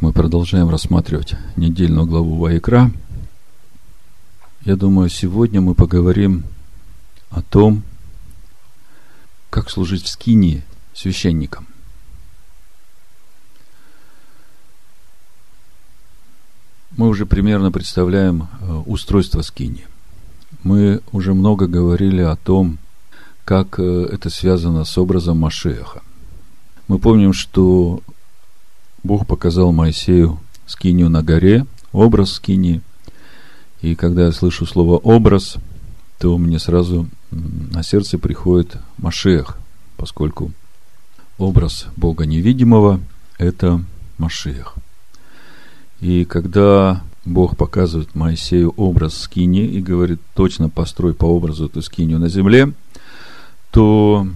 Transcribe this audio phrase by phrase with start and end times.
[0.00, 2.92] Мы продолжаем рассматривать недельную главу Ваикра.
[4.64, 6.44] Я думаю, сегодня мы поговорим
[7.30, 7.82] о том,
[9.50, 10.62] как служить в скинии
[10.94, 11.66] священникам.
[16.96, 19.88] Мы уже примерно представляем э, устройство скинии.
[20.62, 22.78] Мы уже много говорили о том,
[23.44, 26.02] как э, это связано с образом Машеха.
[26.86, 28.00] Мы помним, что
[29.08, 32.82] Бог показал Моисею скинию на горе, образ скинии.
[33.80, 35.56] И когда я слышу слово «образ»,
[36.18, 39.56] то мне сразу на сердце приходит Машех,
[39.96, 40.52] поскольку
[41.38, 43.00] образ Бога невидимого–
[43.38, 43.82] это
[44.18, 44.74] Машех.
[46.00, 52.18] И когда Бог показывает Моисею образ скини и говорит, точно построй по образу эту скинию
[52.18, 52.74] на земле,
[53.70, 54.28] то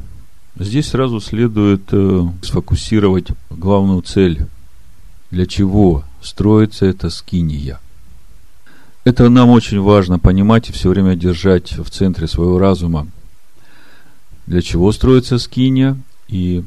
[0.58, 4.46] здесь сразу следует э, сфокусировать главную цель
[5.32, 7.80] для чего строится эта скиния.
[9.02, 13.08] Это нам очень важно понимать и все время держать в центре своего разума.
[14.46, 15.98] Для чего строится скиния
[16.28, 16.62] и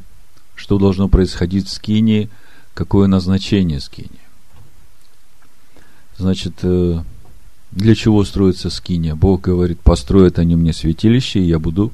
[0.55, 2.29] что должно происходить в скинии,
[2.73, 4.09] какое назначение скинии.
[6.17, 7.03] Значит, э,
[7.71, 9.13] для чего строится скиния?
[9.13, 11.91] Бог говорит, построят они мне святилище, и я буду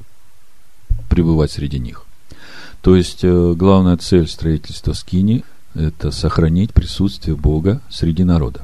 [1.09, 2.05] пребывать среди них.
[2.81, 5.43] То есть, э, главная цель строительства скини
[5.75, 8.61] это сохранить присутствие Бога среди народа.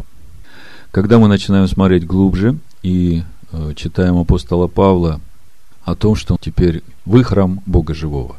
[0.91, 5.21] Когда мы начинаем смотреть глубже и э, читаем апостола Павла
[5.83, 8.37] о том, что теперь вы храм Бога живого,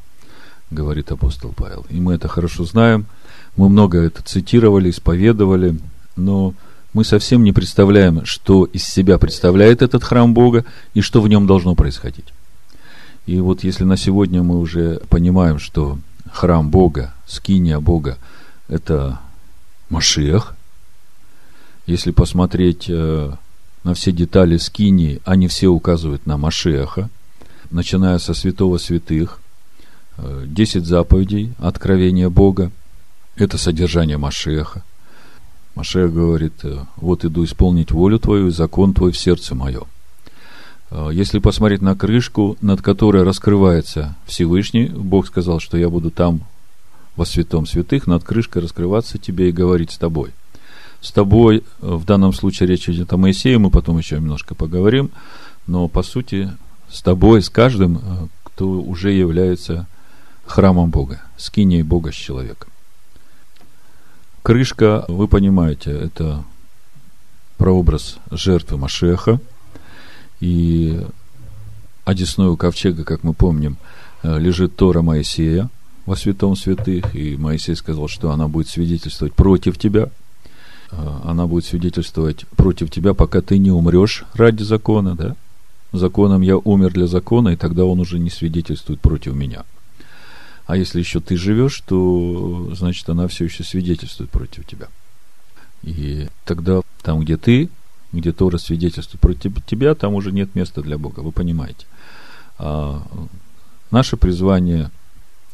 [0.71, 1.87] говорит апостол Павел.
[1.89, 3.07] И мы это хорошо знаем,
[3.57, 5.79] мы много это цитировали, исповедовали,
[6.17, 6.55] но
[6.93, 11.47] мы совсем не представляем, что из себя представляет этот храм Бога и что в нем
[11.47, 12.27] должно происходить.
[13.27, 15.99] И вот если на сегодня мы уже понимаем, что
[16.33, 18.19] храм Бога, скиния Бога–
[18.69, 19.21] это
[19.89, 20.55] Машех.
[21.87, 23.33] Если посмотреть э,
[23.83, 27.09] на все детали скинии, они все указывают на Машеха,
[27.71, 29.41] начиная со святого святых,
[30.19, 32.71] э, десять заповедей, откровения Бога,
[33.37, 34.85] это содержание Машеха.
[35.75, 39.83] Машех говорит, э, вот иду исполнить волю твою и закон твой в сердце мое.
[41.13, 46.47] Если посмотреть на крышку, над которой раскрывается Всевышний, Бог сказал, что я буду там
[47.19, 50.31] во святом святых над крышкой раскрываться тебе и говорить с тобой.
[51.01, 55.11] С тобой, э, в данном случае речь идет о Моисее, мы потом еще немножко поговорим,
[55.67, 56.53] но по сути
[56.89, 58.01] с тобой, с каждым, э,
[58.45, 59.89] кто уже является
[60.47, 62.71] храмом Бога, скиней Бога с человеком.
[64.43, 66.45] Крышка, вы понимаете, это
[67.57, 69.41] прообраз жертвы Машеха,
[70.39, 71.05] и
[72.05, 73.77] одесную ковчега, как мы помним,
[74.23, 75.69] э, лежит Тора Моисея,
[76.09, 80.09] во святом святых, и Моисей сказал, что она будет свидетельствовать против тебя.
[80.91, 85.37] А, она будет свидетельствовать против тебя, пока ты не умрешь ради закона, да?
[85.93, 89.65] Законом я умер для закона, и тогда он уже не свидетельствует против меня.
[90.67, 94.89] А если еще ты живешь, то, значит, она все еще свидетельствует против тебя.
[95.83, 97.69] И тогда там, где ты,
[98.13, 101.85] где Тора свидетельствует против тебя, там уже нет места для Бога, вы понимаете.
[102.59, 103.03] А
[103.91, 104.91] наше призвание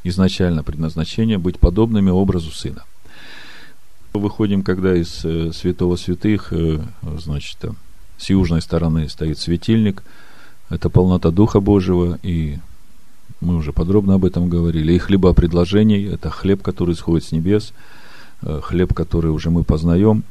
[0.04, 2.84] изначально предназначение быть подобными образу Сына.
[4.12, 6.78] Выходим, когда из э, святого святых, э,
[7.18, 7.58] значит,
[8.16, 10.04] с южной стороны стоит светильник,
[10.70, 12.58] это полнота Духа Божьего, и
[13.40, 14.92] мы уже подробно об этом говорили.
[14.92, 17.72] И хлеба предложений, это хлеб, который сходит с небес,
[18.42, 20.22] э, хлеб, который уже мы познаем.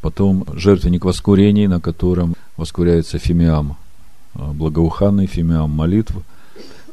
[0.00, 3.76] Потом жертвенник воскурений, на котором воскуряется фимиам
[4.34, 6.16] благоуханный, фимиам молитв–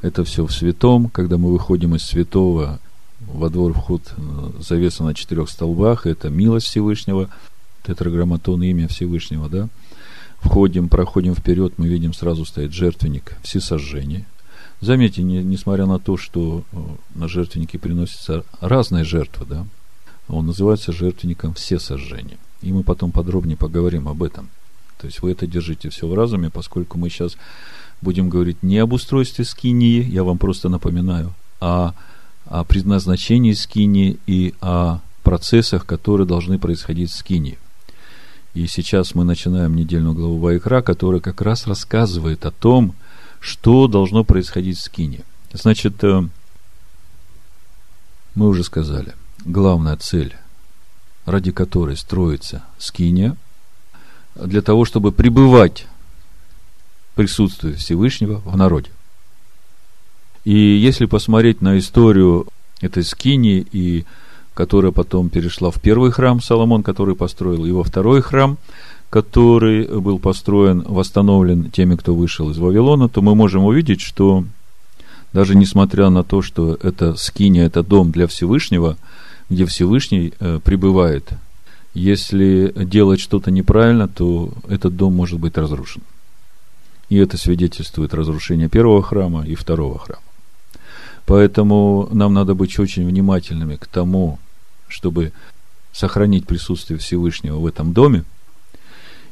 [0.01, 1.09] это все в святом.
[1.09, 2.79] Когда мы выходим из святого,
[3.19, 7.29] во двор вход э, завеса на четырех столбах, это милость Всевышнего,
[7.83, 9.69] тетраграмматон имя Всевышнего, да.
[10.39, 14.25] Входим, проходим вперед, мы видим, сразу стоит жертвенник всесожжения.
[14.79, 16.77] Заметьте, не, несмотря на то, что э,
[17.13, 19.67] на жертвеннике приносятся разные жертвы, да,
[20.27, 22.37] он называется жертвенником всесожжения.
[22.61, 24.49] И мы потом подробнее поговорим об этом.
[24.99, 27.37] То есть вы это держите все в разуме, поскольку мы сейчас
[28.01, 31.93] будем говорить не об устройстве скинии, я вам просто напоминаю, а
[32.45, 37.57] о предназначении скинии и о процессах, которые должны происходить в скинии.
[38.53, 42.95] И сейчас мы начинаем недельную главу Вайкра, которая как раз рассказывает о том,
[43.39, 45.21] что должно происходить в скине.
[45.53, 46.23] Значит, э,
[48.35, 49.13] мы уже сказали,
[49.45, 50.35] главная цель,
[51.25, 53.37] ради которой строится скиния,
[54.35, 55.87] для того, чтобы пребывать
[57.21, 58.89] присутствие Всевышнего в народе.
[60.43, 62.47] И если посмотреть на историю
[62.81, 64.05] этой скини и
[64.55, 68.57] которая потом перешла в первый храм Соломон, который построил, во второй храм,
[69.11, 74.43] который был построен, восстановлен теми, кто вышел из Вавилона, то мы можем увидеть, что
[75.31, 78.97] даже несмотря на то, что это скиния, это дом для Всевышнего,
[79.49, 81.29] где Всевышний э, пребывает,
[81.93, 86.01] если делать что-то неправильно, то этот дом может быть разрушен.
[87.11, 90.23] И это свидетельствует разрушение первого храма и второго храма.
[91.25, 94.39] Поэтому нам надо быть очень внимательными к тому,
[94.87, 95.33] чтобы
[95.91, 98.23] сохранить присутствие Всевышнего в этом доме.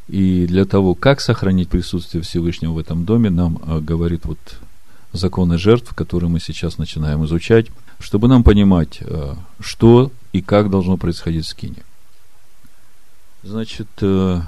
[0.10, 4.40] И для того, как сохранить присутствие Всевышнего в этом доме, нам а, говорит вот
[5.14, 7.68] законы жертв, которые мы сейчас начинаем изучать,
[7.98, 11.84] чтобы нам понимать, а, что и как должно происходить в скине.
[13.42, 14.42] Значит, э,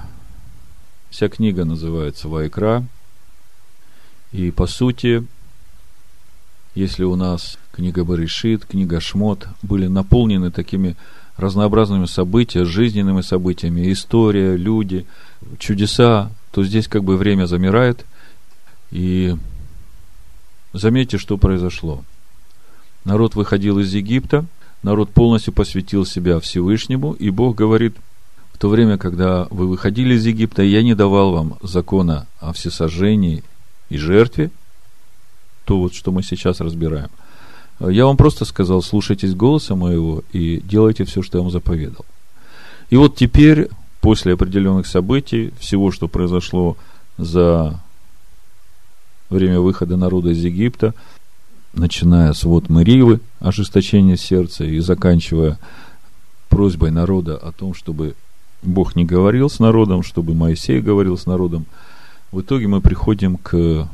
[1.08, 2.86] вся книга называется Вайкра,
[4.32, 5.24] и по сути
[6.74, 10.96] если у нас книга Баришит, книга Шмот были наполнены такими
[11.36, 15.04] разнообразными событиями, жизненными событиями, история, люди,
[15.58, 18.06] чудеса, то здесь как бы время замирает.
[18.90, 19.36] И
[20.72, 22.04] заметьте, что произошло.
[23.04, 24.46] Народ выходил из Египта,
[24.82, 27.96] народ полностью посвятил себя Всевышнему, и Бог говорит,
[28.54, 33.42] в то время, когда вы выходили из Египта, я не давал вам закона о всесожжении
[33.92, 34.50] и жертве–
[35.64, 37.08] то вот, что мы сейчас разбираем.
[37.80, 42.04] Я вам просто сказал, слушайтесь голоса моего и делайте все, что я вам заповедал.
[42.90, 43.68] И вот теперь,
[44.00, 46.76] после определенных событий, всего, что произошло
[47.16, 47.80] за
[49.30, 50.94] время выхода народа из Египта,
[51.72, 55.58] начиная с вот Маривы, ожесточения сердца, и заканчивая
[56.50, 58.14] просьбой народа о том, чтобы
[58.62, 61.64] Бог не говорил с народом, чтобы Моисей говорил с народом,
[62.32, 63.88] в итоге мы приходим к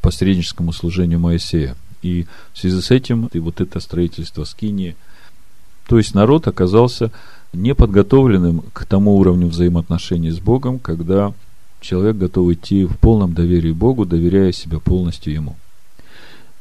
[0.00, 1.76] посредническому служению Моисея.
[2.02, 4.96] И в связи с этим и вот это строительство Скинии,
[5.86, 7.12] то есть народ оказался
[7.52, 11.32] неподготовленным к тому уровню взаимоотношений с Богом, когда
[11.80, 15.56] человек готов идти в полном доверии Богу, доверяя себя полностью Ему.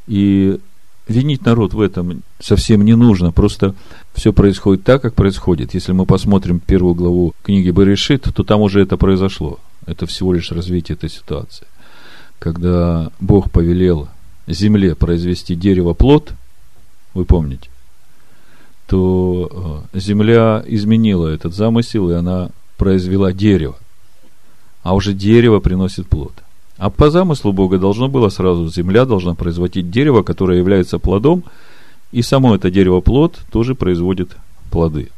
[0.07, 0.59] И
[1.07, 3.73] винить народ в этом совсем не нужно, просто
[4.13, 5.73] все происходит так, как происходит.
[5.73, 9.59] Если мы посмотрим первую главу книги Баришит, то там уже это произошло.
[9.85, 11.67] Это всего лишь развитие этой ситуации
[12.43, 14.09] когда Бог повелел
[14.47, 16.33] земле произвести дерево плод,
[17.13, 17.69] вы помните,
[18.85, 23.77] то э, земля изменила этот замысел, и она произвела дерево.
[24.81, 26.33] А уже дерево приносит плод.
[26.77, 31.45] А по замыслу Бога должно было сразу, земля должна производить дерево, которое является плодом,
[32.11, 34.35] и само это дерево плод тоже производит
[34.69, 35.11] плоды.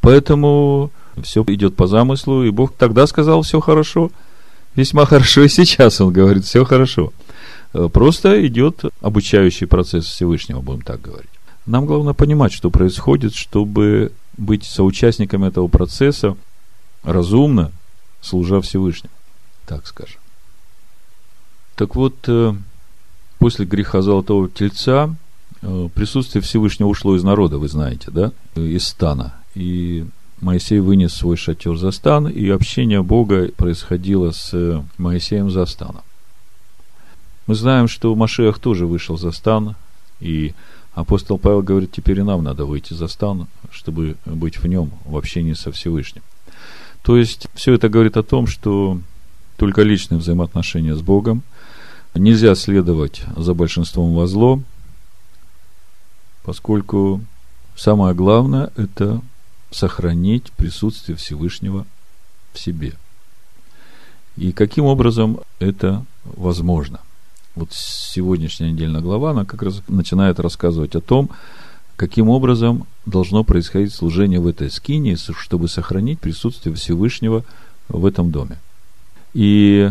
[0.00, 0.90] Поэтому
[1.22, 4.10] все идет по замыслу, и Бог тогда сказал, все хорошо–
[4.74, 7.12] весьма хорошо и сейчас он говорит, все хорошо.
[7.72, 11.30] Э, просто идет обучающий процесс Всевышнего, будем так говорить.
[11.66, 16.36] Нам главное понимать, что происходит, чтобы быть соучастниками этого процесса
[17.02, 17.72] разумно,
[18.20, 19.14] служа Всевышнему,
[19.66, 20.20] так скажем.
[21.76, 22.54] Так вот, э,
[23.38, 25.14] после греха Золотого Тельца
[25.62, 29.34] э, присутствие Всевышнего ушло из народа, вы знаете, да, из стана.
[29.54, 30.04] И
[30.40, 36.02] Моисей вынес свой шатер за стан, и общение Бога происходило с Моисеем за станом.
[37.46, 39.76] Мы знаем, что Машех тоже вышел за стан,
[40.20, 40.54] и
[40.94, 45.16] апостол Павел говорит, теперь и нам надо выйти за стан, чтобы быть в нем, в
[45.16, 46.22] общении со Всевышним.
[47.02, 48.98] То есть, все это говорит о том, что
[49.56, 51.42] только личные взаимоотношения с Богом,
[52.14, 54.60] нельзя следовать за большинством во зло,
[56.44, 57.20] поскольку
[57.76, 59.20] самое главное– это
[59.74, 61.86] сохранить присутствие Всевышнего
[62.52, 62.94] в себе.
[64.36, 67.00] И каким образом это возможно?
[67.54, 71.30] Вот сегодняшняя недельная глава, она как раз начинает рассказывать о том,
[71.96, 77.44] каким образом должно происходить служение в этой скине, чтобы сохранить присутствие Всевышнего
[77.88, 78.58] в этом доме.
[79.34, 79.90] И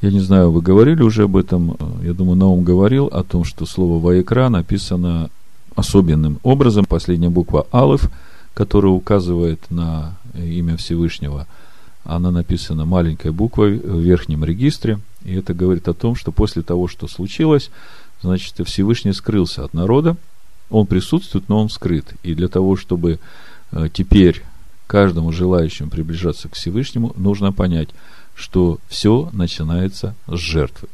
[0.00, 3.66] я не знаю, вы говорили уже об этом, я думаю, Наум говорил о том, что
[3.66, 5.30] слово «ваекра» написано
[5.74, 8.10] особенным образом, последняя буква «алыф»,
[8.56, 11.46] которая указывает на имя Всевышнего,
[12.04, 16.88] она написана маленькой буквой в верхнем регистре, и это говорит о том, что после того,
[16.88, 17.70] что случилось,
[18.22, 20.16] значит, Всевышний скрылся от народа,
[20.70, 22.14] он присутствует, но он скрыт.
[22.22, 23.20] И для того, чтобы
[23.72, 24.42] э, теперь
[24.86, 27.90] каждому желающему приближаться к Всевышнему, нужно понять,
[28.34, 30.88] что все начинается с жертвы.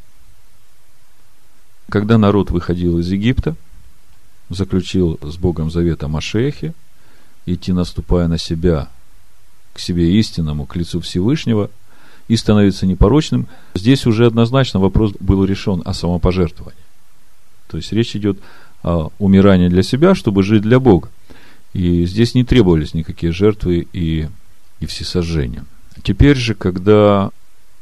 [1.88, 3.54] Когда народ выходил из Египта,
[4.48, 6.08] заключил с Богом завет о
[7.46, 8.88] идти наступая на себя,
[9.72, 11.70] к себе истинному, к лицу Всевышнего,
[12.28, 16.78] и становиться непорочным, здесь уже однозначно вопрос был решен о самопожертвовании.
[17.68, 18.38] То есть речь идет
[18.82, 21.08] о умирании для себя, чтобы жить для Бога.
[21.72, 24.28] И здесь не требовались никакие жертвы и,
[24.80, 25.64] и всесожжения.
[26.02, 27.30] Теперь же, когда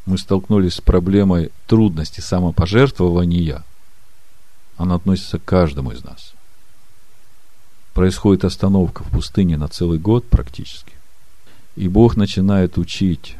[0.07, 3.65] мы столкнулись с проблемой трудности самопожертвования,
[4.77, 6.35] она относится к каждому из нас.
[7.95, 10.93] Происходит остановка в пустыне на целый год практически.
[11.77, 13.37] И Бог начинает учить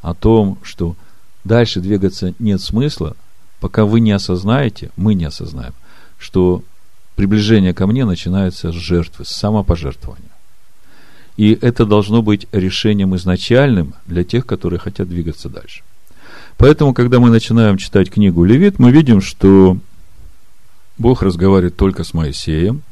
[0.00, 0.96] о том, что
[1.44, 3.16] дальше двигаться нет смысла,
[3.60, 5.74] пока вы не осознаете, мы не осознаем,
[6.18, 6.62] что
[7.14, 10.30] приближение ко мне начинается с жертвы, с самопожертвования.
[11.36, 15.82] И это должно быть решением изначальным для тех, которые хотят двигаться дальше.
[16.58, 19.78] Поэтому, когда мы начинаем читать книгу Левит, мы видим, что
[20.98, 22.82] Бог разговаривает только с Моисеем,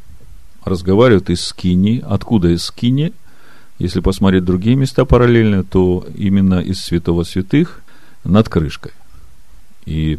[0.64, 2.02] разговаривает из Скини.
[2.06, 3.12] Откуда из Скини?
[3.78, 7.82] Если посмотреть другие места параллельно, то именно из святого святых
[8.24, 8.92] над крышкой.
[9.86, 10.18] И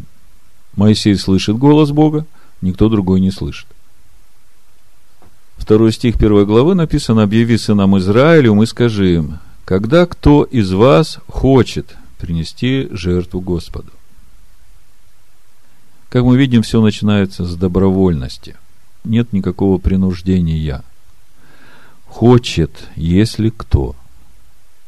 [0.74, 2.26] Моисей слышит голос Бога,
[2.60, 3.66] никто другой не слышит.
[5.56, 11.18] Второй стих первой главы написано «Объяви сынам Израилю, мы скажи им, когда кто из вас
[11.28, 13.92] хочет принести жертву Господу».
[16.08, 18.56] Как мы видим, все начинается с добровольности.
[19.04, 20.84] Нет никакого принуждения.
[22.06, 23.96] Хочет, если кто.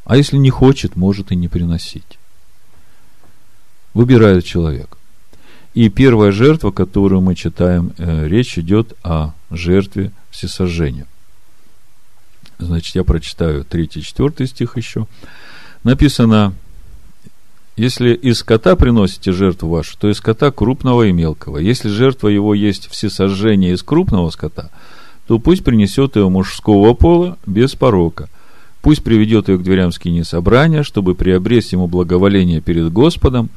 [0.04, 2.18] А если не хочет, может и не приносить.
[3.94, 4.98] Выбирает человек.
[5.72, 11.06] И первая жертва, которую мы читаем, э, речь идет о жертве всесожжения.
[12.58, 15.06] Значит, я прочитаю 3-4 стих еще.
[15.82, 16.54] Написано,
[17.76, 21.58] если из скота приносите жертву вашу, то из скота крупного и мелкого.
[21.58, 24.70] Если жертва его есть всесожжение из крупного скота,
[25.26, 28.28] то пусть принесет ее мужского пола без порока.
[28.80, 33.50] Пусть приведет ее к дверям скини собрания, чтобы приобрести ему благоволение перед Господом,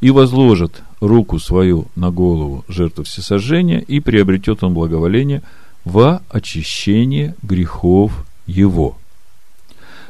[0.00, 5.42] и возложит руку свою на голову жертвы всесожжения, и приобретет он благоволение
[5.84, 8.96] во очищение грехов его.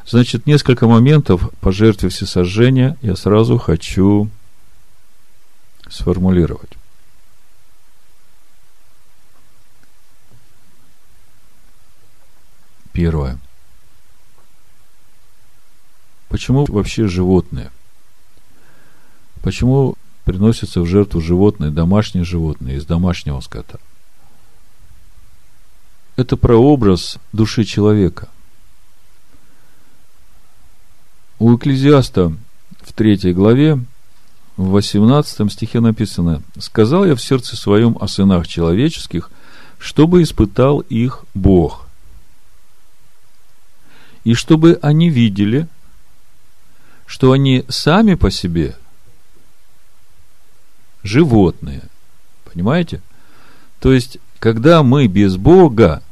[0.05, 4.29] Значит, несколько моментов по жертве всесожжения я сразу хочу
[5.89, 6.71] сформулировать.
[12.93, 13.39] Первое.
[16.29, 17.71] Почему вообще животные?
[19.41, 23.79] Почему приносятся в жертву животные, домашние животные из домашнего скота?
[26.15, 28.27] Это прообраз души человека–
[31.41, 32.37] у Экклезиаста
[32.83, 33.83] в третьей главе,
[34.57, 39.31] в 18 стихе написано, «Сказал я в сердце своем о сынах человеческих,
[39.79, 41.87] чтобы испытал их Бог,
[44.23, 45.67] и чтобы они видели,
[47.07, 48.77] что они сами по себе
[51.01, 51.81] животные».
[52.53, 53.01] Понимаете?
[53.79, 56.03] То есть, когда мы без Бога,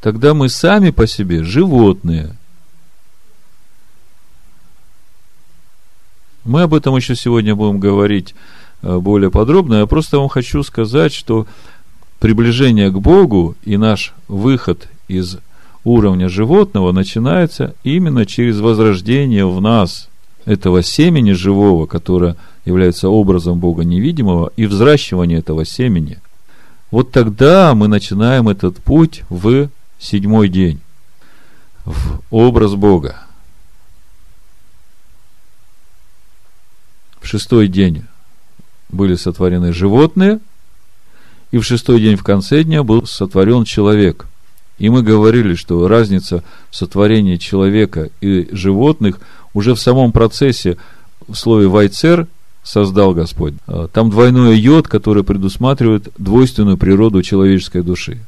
[0.00, 2.36] тогда мы сами по себе животные–
[6.44, 8.34] Мы об этом еще сегодня будем говорить
[8.82, 9.74] э, более подробно.
[9.76, 11.46] Я просто вам хочу сказать, что
[12.18, 15.38] приближение к Богу и наш выход из
[15.84, 20.08] уровня животного начинается именно через возрождение в нас
[20.44, 26.18] этого семени живого, которое является образом Бога невидимого, и взращивание этого семени.
[26.90, 29.68] Вот тогда мы начинаем этот путь в
[29.98, 30.80] седьмой день,
[31.84, 33.20] в образ Бога.
[37.20, 38.04] В шестой день
[38.88, 40.40] были сотворены животные,
[41.50, 44.26] и в шестой день в конце дня был сотворен человек.
[44.78, 49.20] И мы говорили, что разница в сотворении человека и животных
[49.52, 50.78] уже в самом процессе
[51.28, 52.26] в слове «вайцер»
[52.62, 53.54] создал Господь.
[53.66, 58.18] А, там двойной йод, который предусматривает двойственную природу человеческой души.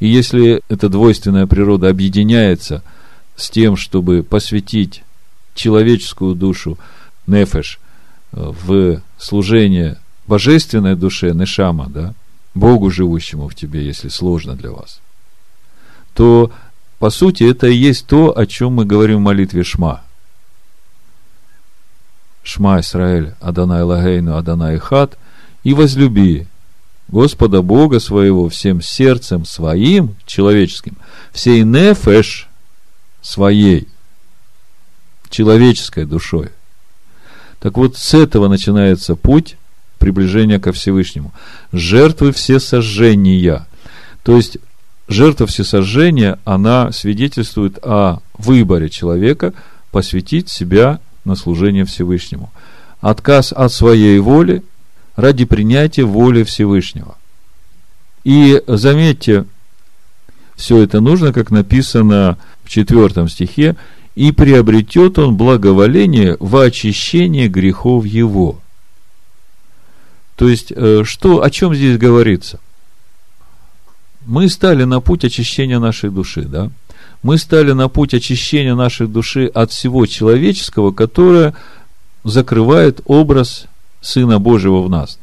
[0.00, 2.82] И если эта двойственная природа объединяется
[3.36, 5.02] с тем, чтобы посвятить
[5.54, 6.78] человеческую душу,
[7.26, 7.78] нефеш,
[8.34, 12.14] в служение божественной душе, Нешама, да,
[12.54, 15.00] Богу, живущему в тебе, если сложно для вас,
[16.14, 16.50] то,
[16.98, 20.02] по сути, это и есть то, о чем мы говорим в молитве Шма.
[22.42, 25.16] Шма Исраэль, Адонай Лагейну, Адонай Хат,
[25.62, 26.46] и возлюби
[27.08, 30.96] Господа Бога своего всем сердцем своим, человеческим,
[31.32, 32.48] всей нефеш
[33.22, 33.88] своей,
[35.30, 36.50] человеческой душой–
[37.64, 39.56] так вот, с этого начинается путь
[39.96, 41.32] приближения ко Всевышнему.
[41.72, 43.66] Жертвы все сожжения.
[44.22, 44.58] То есть,
[45.08, 49.54] жертва всесожжения, она свидетельствует о выборе человека
[49.92, 52.52] посвятить себя на служение Всевышнему.
[53.00, 54.62] Отказ от своей воли
[55.16, 57.16] ради принятия воли Всевышнего.
[58.24, 59.46] И заметьте,
[60.54, 63.74] все это нужно, как написано в четвертом стихе,
[64.14, 68.60] и приобретет он благоволение во очищение грехов его.
[70.36, 72.60] То есть, э, что, о чем здесь говорится?
[74.26, 76.70] Мы стали на путь очищения нашей души, да?
[77.22, 81.54] Мы стали на путь очищения нашей души от всего человеческого, которое
[82.22, 83.66] закрывает образ
[84.00, 85.18] Сына Божьего в нас.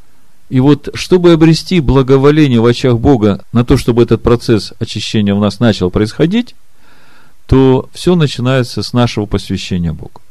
[0.50, 5.40] И вот, чтобы обрести благоволение в очах Бога на то, чтобы этот процесс очищения в
[5.40, 6.56] нас начал происходить,
[7.52, 10.22] то все начинается с нашего посвящения Богу.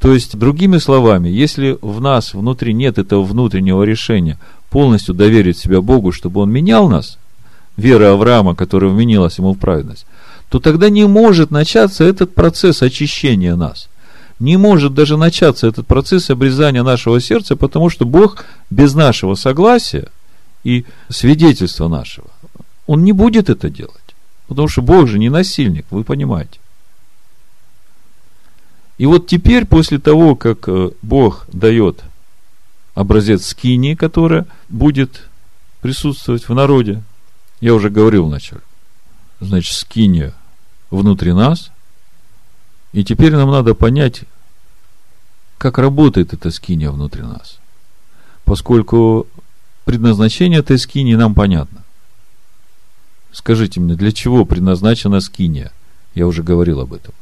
[0.00, 5.80] То есть, другими словами, если в нас внутри нет этого внутреннего решения полностью доверить себя
[5.80, 7.18] Богу, чтобы Он менял нас,
[7.76, 10.06] вера Авраама, которая вменилась ему в праведность,
[10.48, 13.88] то тогда не может начаться этот процесс очищения нас.
[14.40, 20.08] Не может даже начаться этот процесс обрезания нашего сердца, потому что Бог без нашего согласия
[20.64, 22.26] и свидетельства нашего,
[22.88, 24.03] Он не будет это делать.
[24.48, 26.58] Потому что Бог же не насильник, вы понимаете.
[28.98, 32.04] И вот теперь, после того, как э, Бог дает
[32.94, 35.28] образец скинии, которая будет
[35.80, 37.02] присутствовать в народе,
[37.60, 38.62] я уже говорил вначале,
[39.40, 40.34] значит, скиния
[40.90, 41.72] внутри нас,
[42.92, 44.22] и теперь нам надо понять,
[45.58, 47.58] как работает эта скиния внутри нас.
[48.44, 49.26] Поскольку
[49.84, 51.83] предназначение этой скинии нам понятно.
[53.34, 55.72] Скажите мне, для чего предназначена скиния?
[56.14, 57.12] Я уже говорил об этом.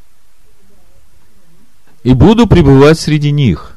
[2.04, 3.76] И буду пребывать среди них.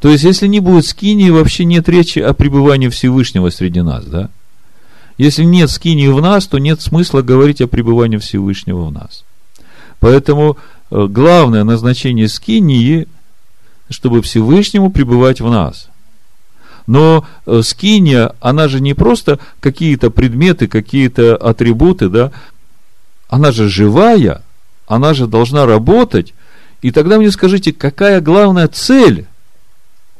[0.00, 4.30] То есть, если не будет скинии, вообще нет речи о пребывании Всевышнего среди нас, да?
[5.18, 9.24] Если нет скинии в нас, то нет смысла говорить о пребывании Всевышнего в нас.
[10.00, 10.56] Поэтому
[10.90, 13.06] э, главное назначение скинии,
[13.90, 15.88] чтобы Всевышнему пребывать в нас.
[16.86, 22.32] Но э, скиния, она же не просто какие-то предметы, какие-то атрибуты, да,
[23.28, 24.42] она же живая,
[24.86, 26.34] она же должна работать.
[26.82, 29.26] И тогда мне скажите, какая главная цель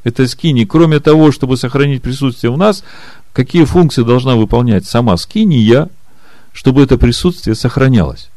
[0.05, 2.85] этой скинии, кроме того, чтобы сохранить присутствие в нас,
[3.33, 5.88] какие функции должна выполнять сама скиния,
[6.53, 8.31] чтобы это присутствие сохранялось?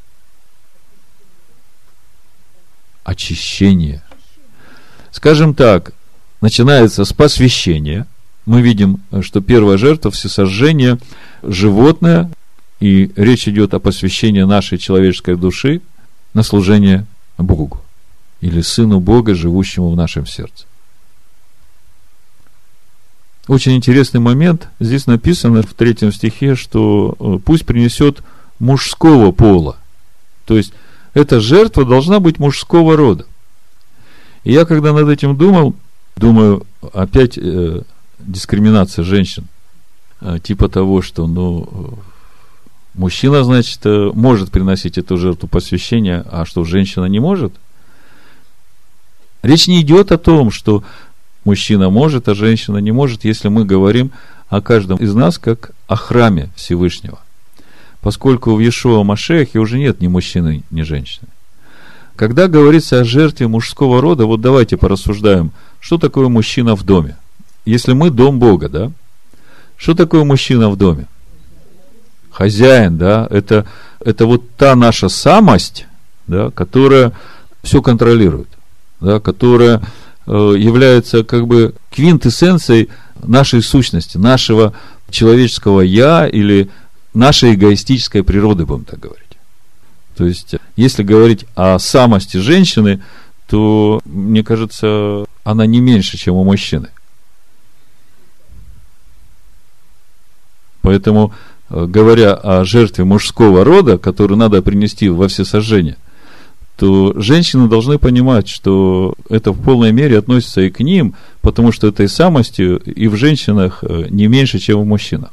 [3.03, 4.01] Очищение.
[5.11, 5.93] Скажем так,
[6.41, 8.07] начинается с посвящения–
[8.45, 10.99] мы видим, что первая жертва всесожжение
[11.43, 12.31] животное,
[12.79, 15.81] и речь идет о посвящении нашей человеческой души
[16.33, 17.05] на служение
[17.37, 17.81] Богу
[18.41, 20.65] или Сыну Бога, живущему в нашем сердце.
[23.47, 24.69] Очень интересный момент.
[24.79, 28.23] Здесь написано в третьем стихе, что э, пусть принесет
[28.59, 29.77] мужского пола.
[30.45, 30.73] То есть,
[31.13, 33.25] эта жертва должна быть мужского рода.
[34.43, 35.75] И я, когда над этим думал,
[36.15, 37.81] думаю, опять э,
[38.25, 39.47] дискриминация женщин.
[40.21, 41.97] А, типа того, что, ну,
[42.93, 47.53] мужчина, значит, э, может приносить эту жертву посвящения, а что женщина не может?
[49.43, 50.83] Речь не идет о том, что
[51.43, 54.11] мужчина может, а женщина не может, если мы говорим
[54.49, 57.19] о каждом из нас как о храме Всевышнего.
[58.01, 61.27] Поскольку в Иешуа Машехе уже нет ни мужчины, ни женщины.
[62.15, 67.17] Когда говорится о жертве мужского рода, вот давайте порассуждаем, что такое мужчина в доме–
[67.65, 68.91] если мы дом Бога, да,
[69.77, 71.07] что такое мужчина в доме?
[72.31, 73.65] Хозяин, да, это,
[73.99, 75.87] это вот та наша самость,
[76.27, 77.13] да, которая
[77.63, 78.47] все контролирует,
[78.99, 79.81] да, которая
[80.27, 82.89] э, является как бы квинтэссенцией
[83.23, 84.73] нашей сущности, нашего
[85.09, 86.69] человеческого я или
[87.13, 89.23] нашей эгоистической природы, будем так говорить.
[90.17, 93.01] То есть, если говорить о самости женщины,
[93.47, 96.89] то, мне кажется, она не меньше, чем у мужчины.
[100.85, 101.33] Поэтому,
[101.71, 105.97] э, говоря о жертве мужского рода, которую надо принести во всесожжение,
[106.77, 111.87] то женщины должны понимать, что это в полной мере относится и к ним, потому что
[111.87, 115.31] этой самостью и в женщинах э, не меньше, чем в мужчинах.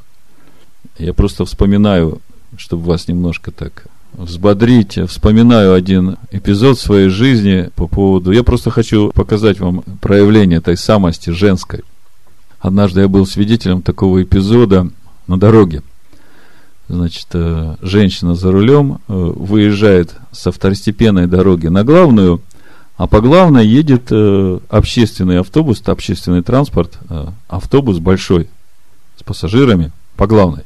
[0.97, 2.19] Я просто вспоминаю,
[2.57, 8.31] чтобы вас немножко так взбодрить, вспоминаю один эпизод своей жизни по поводу...
[8.31, 11.81] Я просто хочу показать вам проявление этой самости женской.
[12.59, 14.89] Однажды я был свидетелем такого эпизода–
[15.27, 15.81] на дороге.
[16.89, 22.41] Значит, э, женщина за рулем э, выезжает со второстепенной дороги на главную,
[22.97, 26.99] а по главной едет э, общественный автобус, общественный транспорт,
[27.47, 28.49] автобус большой
[29.17, 30.63] с пассажирами по главной.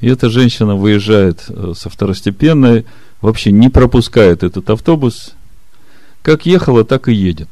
[0.00, 2.84] И эта женщина выезжает со второстепенной,
[3.22, 5.32] вообще не пропускает этот автобус.
[6.22, 7.48] Как ехала, так и едет.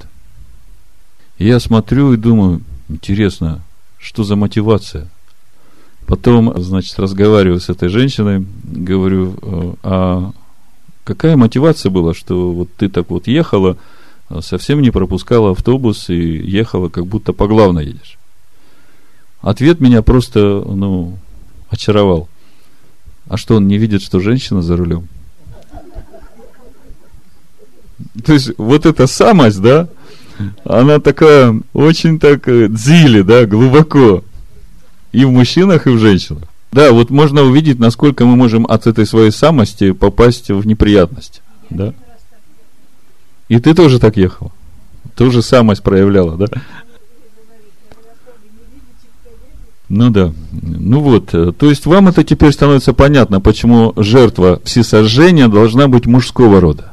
[1.39, 3.63] Я смотрю и думаю, интересно,
[3.99, 5.09] что за мотивация?
[6.07, 10.33] Потом, значит, разговариваю с этой женщиной, говорю, «Э, а
[11.05, 13.79] какая мотивация была, что вот ты так вот ехала,
[14.29, 18.19] а совсем не пропускала автобус и ехала, как будто по главной едешь?
[19.41, 21.19] Ответ меня просто, ну,
[21.71, 22.29] очаровал.
[23.29, 25.09] А что, он не видит, что женщина за рулем?
[28.25, 29.89] То есть, вот эта самость, да,
[30.65, 34.23] она такая, очень так э, дзили, да, глубоко.
[35.15, 36.43] И в мужчинах, и в женщинах.
[36.73, 41.41] Да, вот можно увидеть, насколько мы можем от этой своей самости попасть в неприятность.
[41.71, 41.95] Да?
[43.49, 44.51] И ты тоже так ехала.
[45.15, 46.47] Тоже самость проявляла, да?
[49.89, 50.33] Ну да.
[50.51, 51.33] Ну вот.
[51.33, 56.91] Э, то есть вам это теперь становится понятно, почему жертва всесожжения должна быть мужского рода.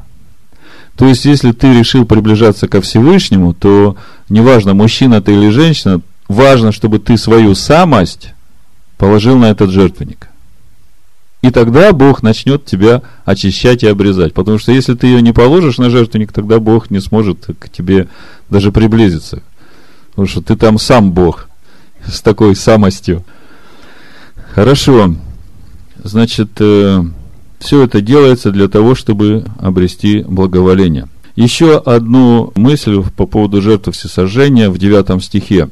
[0.96, 3.96] То есть, если ты решил приближаться ко Всевышнему, то
[4.30, 8.34] неважно, мужчина ты или женщина, важно, чтобы ты свою самость
[8.98, 10.28] положил на этот жертвенник.
[11.42, 14.34] И тогда Бог начнет тебя очищать и обрезать.
[14.34, 18.08] Потому что если ты ее не положишь на жертвенник, тогда Бог не сможет к тебе
[18.50, 19.42] даже приблизиться.
[20.12, 21.50] Потому что ты там сам Бог
[22.06, 23.24] с такой самостью.
[24.54, 25.16] Хорошо.
[26.04, 27.04] Значит, э,
[27.60, 31.08] все это делается для того, чтобы обрести благоволение.
[31.36, 35.70] Еще одну мысль по поводу жертвы всесожжения в 9 стихе.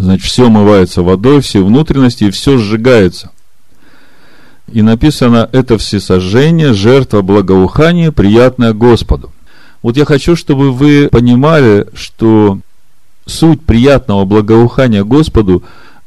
[0.00, 3.30] Значит, все омывается водой, все внутренности, и все сжигается.
[4.72, 9.30] И написано, это всесожжение, жертва благоухания, приятная Господу.
[9.82, 12.60] Вот я хочу, чтобы вы понимали, что
[13.26, 15.62] суть приятного благоухания Господу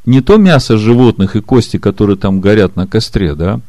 [0.05, 3.59] не то мясо животных и кости, которые там горят на костре, да,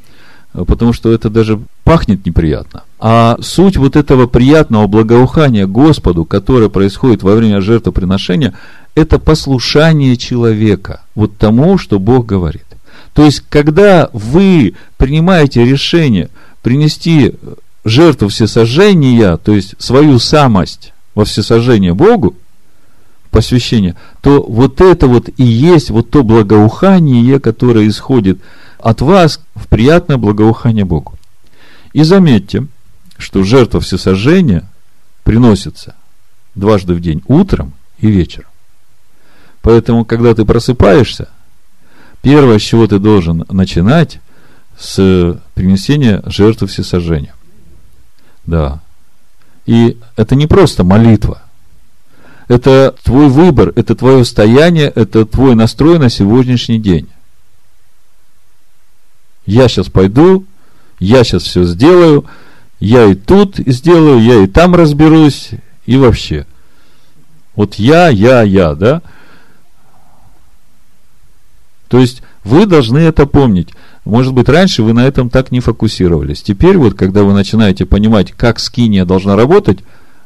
[0.53, 2.85] потому что это даже пахнет неприятно.
[2.99, 8.55] А суть вот этого приятного благоухания Господу, которое происходит во время жертвоприношения,
[8.95, 12.65] это послушание человека вот тому, что Бог говорит.
[13.13, 16.31] То есть, когда вы принимаете решение
[16.63, 17.35] принести
[17.85, 22.37] жертву всесожжения, то есть свою самость во всесожжение Богу,
[23.31, 28.39] посвящение, то вот это вот и есть вот то благоухание, которое исходит
[28.79, 31.15] от вас в приятное благоухание Богу.
[31.93, 32.67] И заметьте,
[33.19, 34.71] что жертва всесожжения
[35.25, 35.95] приносится
[36.55, 38.49] дважды в день, утром и вечером.
[39.65, 41.31] Поэтому, когда ты просыпаешься,
[42.21, 44.21] первое, с чего ты должен начинать,
[44.79, 47.35] с принесения жертвы всесожжения.
[48.45, 48.83] Да.
[49.65, 51.41] И это не просто молитва.
[52.47, 57.09] Это твой выбор, это твое состояние, это твой настрой на сегодняшний день.
[59.47, 60.45] Я сейчас пойду,
[60.99, 62.27] я сейчас все сделаю,
[62.81, 65.53] я и тут сделаю, я и там разберусь,
[65.87, 66.45] и вообще.
[67.57, 69.01] Вот я, я, я, да?
[71.89, 73.71] То есть вы должны это помнить.
[74.05, 76.43] Может быть, раньше вы на этом так не фокусировались.
[76.43, 79.79] Теперь вот, когда вы начинаете понимать, как скиния должна работать,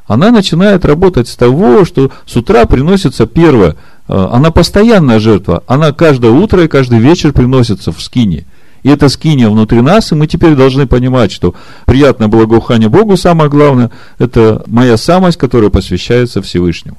[0.07, 3.75] она начинает работать с того, что с утра приносится первое.
[4.07, 5.63] Э, она постоянная жертва.
[5.67, 8.45] Она каждое утро и каждый вечер приносится в скине.
[8.81, 11.53] И это скиния внутри нас, и мы теперь должны понимать, что
[11.85, 16.97] приятное благоухание Богу, самое главное, это моя самость, которая посвящается Всевышнему.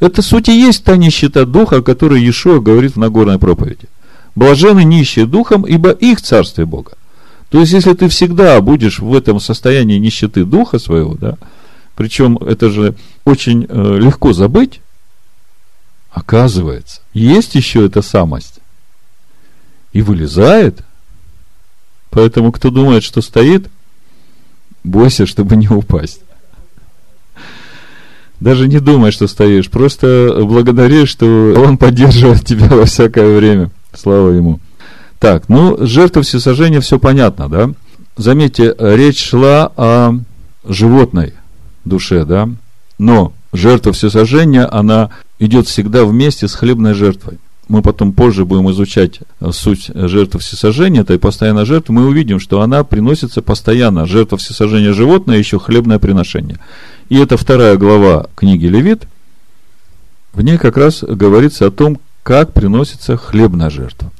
[0.00, 3.88] Это суть и есть та нищета духа, о которой Иешуа говорит в Нагорной проповеди.
[4.34, 6.92] Блажены нищие духом, ибо их царствие Бога.
[7.50, 11.38] То есть, если ты всегда будешь в этом состоянии нищеты духа своего, да,
[11.94, 14.80] причем это же очень э, легко забыть,
[16.10, 18.58] оказывается, есть еще эта самость.
[19.92, 20.80] И вылезает.
[22.10, 23.68] Поэтому, кто думает, что стоит,
[24.82, 26.20] бойся, чтобы не упасть.
[28.40, 29.70] Даже не думай, что стоишь.
[29.70, 33.70] Просто благодари, что Он поддерживает тебя во всякое время.
[33.94, 34.60] Слава Ему.
[35.18, 37.70] Так, ну, жертва всесожжения, все понятно, да?
[38.16, 40.12] Заметьте, речь шла о
[40.68, 41.34] животной
[41.84, 42.48] душе, да?
[42.98, 47.38] Но жертва всесожжения, она идет всегда вместе с хлебной жертвой.
[47.68, 49.20] Мы потом позже будем изучать
[49.52, 54.04] суть жертвы всесожжения, это и постоянная жертва, мы увидим, что она приносится постоянно.
[54.04, 56.58] Жертва всесожжения животное, еще хлебное приношение.
[57.08, 59.06] И это вторая глава книги Левит.
[60.32, 64.10] В ней как раз говорится о том, как приносится хлебная жертва.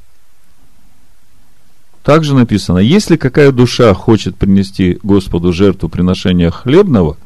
[2.03, 7.17] Также написано, если какая душа хочет принести Господу жертву приношения хлебного,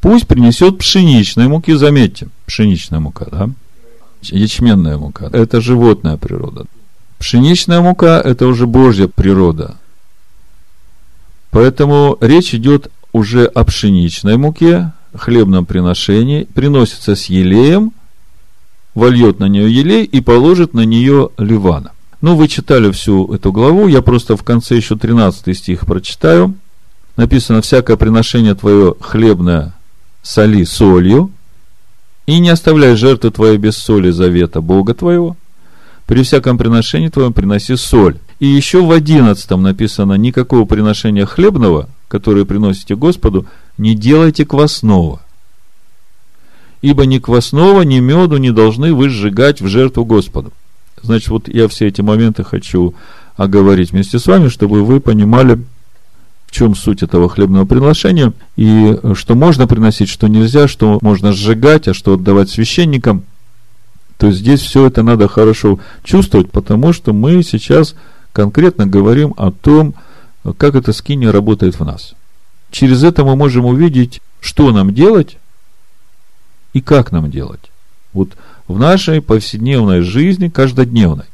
[0.00, 3.50] пусть принесет пшеничной муки, заметьте, пшеничная мука, да?
[4.22, 6.66] Ячменная мука– это животная природа.
[7.20, 9.76] Пшеничная мука– это уже Божья природа.
[11.52, 17.92] Поэтому речь идет уже о пшеничной муке, хлебном приношении, приносится с елеем,
[18.94, 21.92] вольет на нее елей и положит на нее ливана.
[22.20, 26.54] Ну, вы читали всю эту главу, я просто в конце еще 13 стих прочитаю.
[27.16, 29.74] Написано, всякое приношение твое хлебное
[30.22, 31.30] соли солью,
[32.26, 35.36] и не оставляй жертвы твоей без соли завета Бога твоего.
[36.06, 38.18] При всяком приношении твоем приноси соль.
[38.38, 43.46] И еще в одиннадцатом написано, никакого приношения хлебного, которое приносите Господу,
[43.78, 45.22] не делайте квасного.
[46.82, 50.52] Ибо ни квасного, ни меду не должны вы сжигать в жертву Господу.
[51.02, 52.94] Значит, вот я все эти моменты хочу
[53.36, 55.62] оговорить вместе с вами, чтобы вы понимали,
[56.46, 61.86] в чем суть этого хлебного приношения, и что можно приносить, что нельзя, что можно сжигать,
[61.86, 63.22] а что отдавать священникам.
[64.18, 67.94] То есть здесь все это надо хорошо чувствовать, потому что мы сейчас
[68.32, 69.94] конкретно говорим о том,
[70.56, 72.14] как эта скиния работает в нас.
[72.70, 75.36] Через это мы можем увидеть, что нам делать
[76.72, 77.70] и как нам делать.
[78.12, 78.30] Вот
[78.68, 81.26] в нашей повседневной жизни, каждодневной.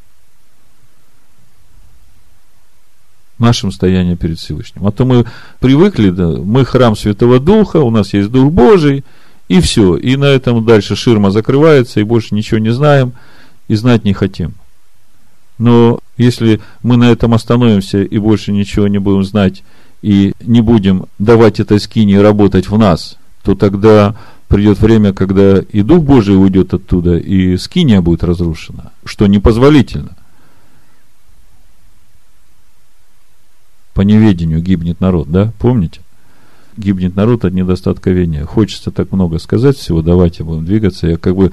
[3.38, 4.86] нашем стоянии перед Всевышним.
[4.86, 5.26] А то мы
[5.60, 9.04] привыкли, да, мы храм Святого Духа, у нас есть Дух Божий,
[9.48, 9.96] и все.
[9.96, 13.12] И на этом дальше ширма закрывается, и больше ничего не знаем,
[13.68, 14.54] и знать не хотим.
[15.58, 19.62] Но если мы на этом остановимся и больше ничего не будем знать,
[20.02, 24.14] и не будем давать этой скине работать в нас, то тогда
[24.48, 30.16] придет время, когда и Дух Божий уйдет оттуда, и скиния будет разрушена, что непозволительно–
[33.96, 35.52] по неведению гибнет народ, да?
[35.58, 36.02] Помните?
[36.76, 38.44] Гибнет народ от недостатка ведения.
[38.44, 41.06] Хочется так много сказать всего, давайте будем двигаться.
[41.06, 41.50] Я как бы, э,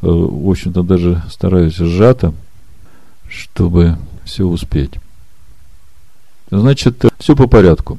[0.00, 2.32] в общем-то, даже стараюсь сжато,
[3.32, 4.92] чтобы все успеть.
[6.50, 7.98] Значит, все по порядку.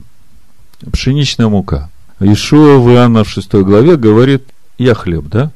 [0.92, 1.90] Пшеничная мука.
[2.20, 4.44] Ишуа в Иоанна в 6 главе говорит,
[4.78, 5.52] я хлеб, да?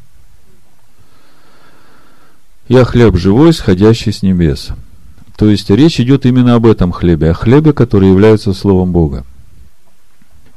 [2.68, 4.70] Я хлеб живой, сходящий с небес.
[5.38, 9.26] То есть речь идет именно об этом хлебе, о хлебе, который является Словом Бога.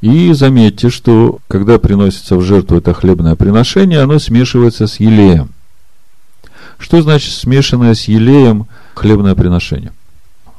[0.00, 5.50] И заметьте, что когда приносится в жертву это хлебное приношение, оно смешивается с елеем.
[6.80, 9.92] Что значит смешанное с елеем хлебное приношение?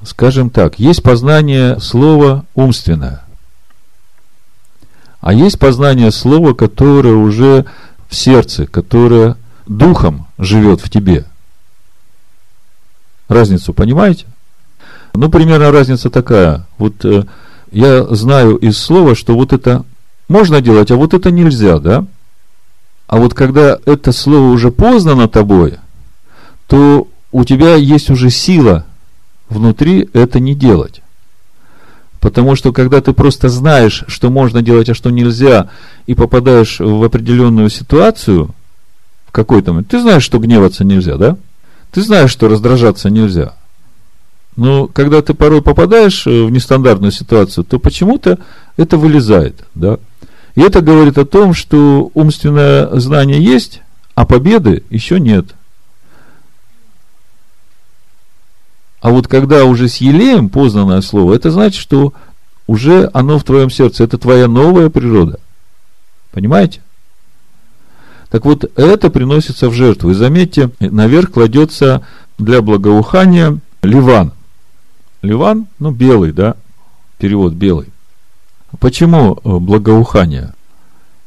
[0.03, 3.25] Скажем так, есть познание слова умственное,
[5.19, 7.65] а есть познание слова, которое уже
[8.07, 9.35] в сердце, которое
[9.67, 11.25] духом живет в тебе–
[13.31, 14.25] Разницу понимаете?
[15.13, 16.67] Ну, примерно разница такая.
[16.77, 17.23] Вот э,
[17.71, 19.85] я знаю из слова, что вот это
[20.27, 22.05] можно делать, а вот это нельзя, да?
[23.07, 25.77] А вот когда это слово уже познано тобой,
[26.71, 28.85] то у тебя есть уже сила
[29.49, 31.01] внутри это не делать.
[32.21, 35.69] Потому что когда ты просто знаешь, что можно делать, а что нельзя,
[36.07, 38.51] и попадаешь в определенную ситуацию,
[39.25, 41.35] в какой-то момент, ты знаешь, что гневаться нельзя, да?
[41.91, 43.51] Ты знаешь, что раздражаться нельзя.
[44.55, 48.39] Но когда ты порой попадаешь э, в нестандартную ситуацию, то почему-то
[48.77, 49.65] это вылезает.
[49.75, 49.99] Да?
[50.55, 53.81] И это говорит о том, что умственное знание есть,
[54.15, 55.47] а победы еще нет.
[59.01, 62.13] А вот когда уже с елеем познанное слово, это значит, что
[62.67, 65.39] уже оно в твоем сердце, это твоя новая природа.
[66.31, 66.81] Понимаете?
[68.29, 70.11] Так вот, это приносится в жертву.
[70.11, 72.05] И заметьте, наверх кладется
[72.37, 74.31] для благоухания ливан.
[75.21, 76.55] Ливан, ну, белый, да,
[77.17, 77.89] перевод белый.
[78.79, 80.53] Почему э, благоухание?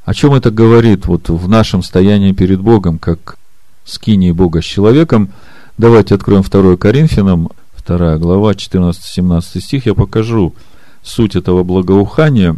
[0.05, 3.37] О чем это говорит вот в нашем стоянии перед Богом, как
[3.85, 5.31] скинии Бога с человеком?
[5.77, 7.51] Давайте откроем 2 Коринфянам,
[7.87, 9.87] 2 глава, 14-17 стих.
[9.87, 10.55] Я покажу
[11.03, 12.57] суть этого благоухания,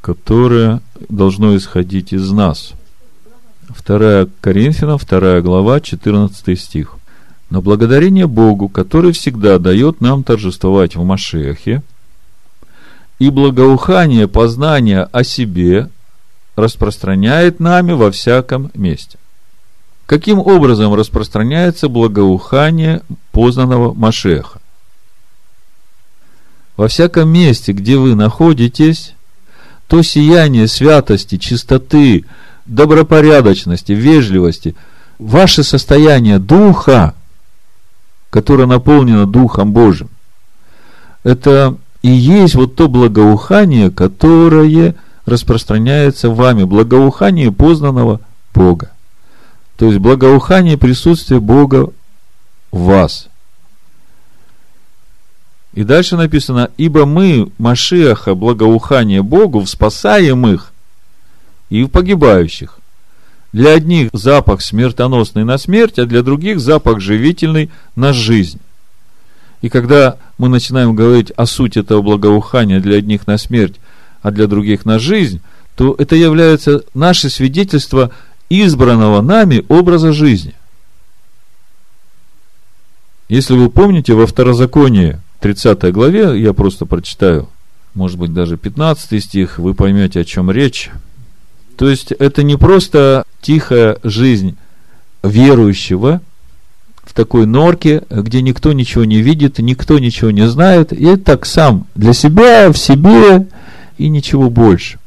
[0.00, 2.72] которое должно исходить из нас–
[3.86, 6.96] 2 Коринфянам, 2 глава, 14 стих.
[7.50, 11.82] Но благодарение Богу, который всегда дает нам торжествовать в Машехе,
[13.18, 15.88] и благоухание познания о себе
[16.56, 19.18] распространяет нами во всяком месте.
[20.06, 24.60] Каким образом распространяется благоухание познанного Машеха?
[26.76, 29.14] Во всяком месте, где вы находитесь,
[29.86, 32.24] то сияние святости, чистоты,
[32.66, 34.74] добропорядочности, вежливости,
[35.18, 37.14] ваше состояние духа,
[38.30, 40.10] которое наполнено Духом Божьим,
[41.22, 48.20] это и есть вот то благоухание, которое распространяется вами, благоухание познанного
[48.52, 48.93] Бога.
[49.76, 51.90] То есть благоухание присутствия Бога
[52.70, 53.28] в вас.
[55.72, 60.72] И дальше написано, ибо мы, Машиаха, благоухание Богу, в спасаемых
[61.68, 62.78] и в погибающих.
[63.52, 68.60] Для одних запах смертоносный на смерть, а для других запах живительный на жизнь.
[69.62, 73.76] И когда мы начинаем говорить о сути этого благоухания для одних на смерть,
[74.22, 75.40] а для других на жизнь,
[75.76, 78.10] то это является наше свидетельство
[78.48, 80.54] избранного нами образа жизни.
[83.28, 87.48] Если вы помните, во Второзаконии, 30 главе, я просто прочитаю,
[87.94, 90.90] может быть, даже 15 стих, вы поймете, о чем речь.
[91.76, 94.56] То есть, это не просто тихая жизнь
[95.22, 96.20] верующего
[97.02, 101.86] в такой норке, где никто ничего не видит, никто ничего не знает, и так сам
[101.94, 103.46] для себя, в себе,
[103.98, 104.98] и ничего больше.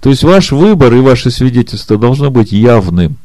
[0.00, 3.16] То есть ваш выбор и ваше свидетельство должно быть явным.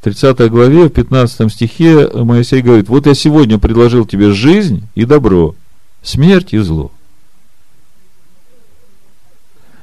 [0.00, 5.04] В 30 главе, в 15 стихе Моисей говорит, вот я сегодня предложил тебе жизнь и
[5.04, 5.54] добро,
[6.02, 6.92] смерть и зло.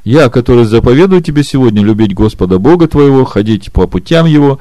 [0.04, 4.60] Я, который заповедую тебе сегодня любить Господа Бога твоего, ходить по путям Его,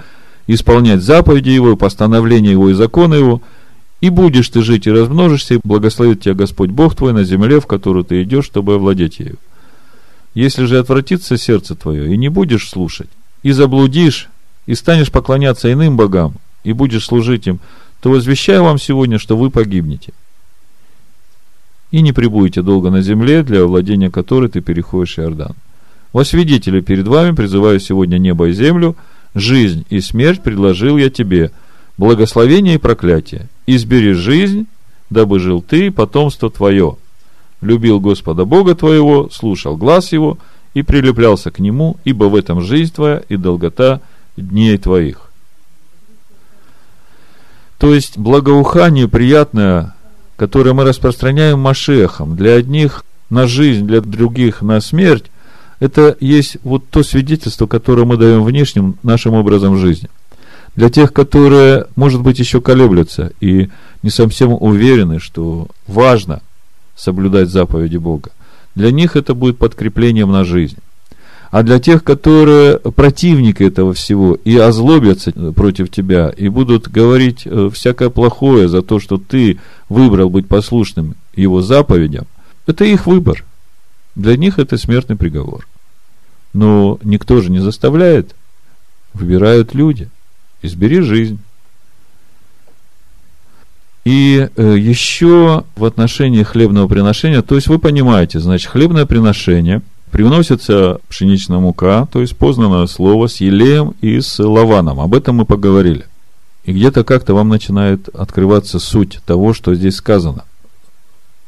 [0.48, 3.42] исполнять заповеди Его, постановления Его и законы Его,
[4.00, 7.66] и будешь ты жить и размножишься, и благословит тебя Господь Бог твой на земле, в
[7.66, 9.38] которую ты идешь, чтобы овладеть ею.
[10.36, 13.08] Если же отвратится сердце твое, и не будешь слушать,
[13.42, 14.28] и заблудишь,
[14.66, 17.58] и станешь поклоняться иным богам, и будешь служить им,
[18.02, 20.12] то возвещаю вам сегодня, что вы погибнете.
[21.90, 25.54] И не прибудете долго на земле, для владения которой ты переходишь Иордан.
[26.12, 28.94] Во свидетели перед вами призываю сегодня небо и землю,
[29.34, 31.50] жизнь и смерть предложил я тебе,
[31.96, 33.48] благословение и проклятие.
[33.66, 34.66] Избери жизнь,
[35.08, 36.98] дабы жил ты и потомство твое
[37.60, 40.38] любил Господа Бога твоего, слушал глаз его
[40.74, 44.00] и прилеплялся к нему, ибо в этом жизнь твоя и долгота
[44.36, 45.30] дней твоих.
[47.78, 49.94] То есть благоухание приятное,
[50.36, 55.24] которое мы распространяем Машехом, для одних на жизнь, для других на смерть,
[55.78, 60.08] это есть вот то свидетельство, которое мы даем внешним нашим образом жизни.
[60.74, 63.68] Для тех, которые, может быть, еще колеблются и
[64.02, 66.42] не совсем уверены, что важно
[66.96, 68.30] соблюдать заповеди Бога.
[68.74, 70.78] Для них это будет подкреплением на жизнь.
[71.50, 77.70] А для тех, которые противники этого всего и озлобятся против тебя, и будут говорить э,
[77.72, 82.26] всякое плохое за то, что ты выбрал быть послушным его заповедям,
[82.66, 83.44] это их выбор.
[84.16, 85.66] Для них это смертный приговор.
[86.52, 88.34] Но никто же не заставляет.
[89.12, 90.08] Выбирают люди.
[90.62, 91.38] Избери жизнь.
[94.06, 101.00] И э, еще в отношении хлебного приношения, то есть вы понимаете, значит, хлебное приношение приносится
[101.08, 105.00] пшеничная мука, то есть познанное слово с елеем и с лаваном.
[105.00, 106.06] Об этом мы поговорили.
[106.66, 110.44] И где-то как-то вам начинает открываться суть того, что здесь сказано.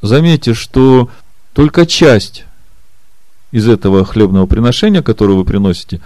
[0.02, 1.10] Заметьте, что
[1.52, 2.44] только часть
[3.52, 6.00] из этого хлебного приношения, которое вы приносите,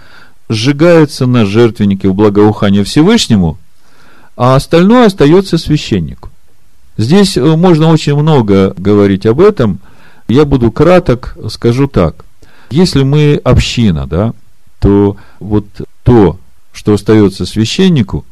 [0.49, 3.57] сжигается на жертвеннике в благоухание Всевышнему,
[4.37, 6.29] а остальное остается священнику.
[6.97, 9.79] Здесь э, можно очень много говорить об этом.
[10.27, 12.25] Я буду краток, скажу так.
[12.69, 14.33] Если мы община, да,
[14.79, 15.65] то вот
[16.03, 16.39] то,
[16.71, 18.25] что остается священнику,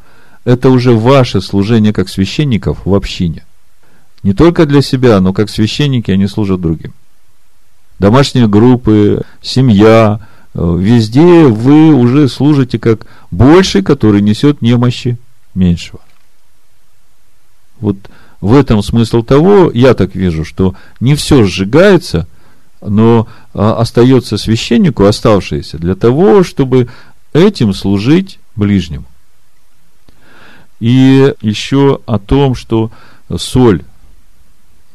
[0.44, 3.44] это уже ваше служение как священников в общине.
[4.22, 6.92] Не только для себя, но как священники они служат другим.
[7.98, 10.20] Домашние группы, семья,
[10.54, 15.18] э, везде вы уже служите как больший, который несет немощи
[15.54, 16.00] меньшего.
[17.80, 17.96] Вот
[18.42, 22.26] в этом смысл того, я так вижу, что не все сжигается,
[22.82, 26.88] но а, остается священнику оставшееся для того, чтобы
[27.32, 29.06] этим служить ближнему.
[30.80, 32.90] И еще о том, что
[33.34, 33.84] соль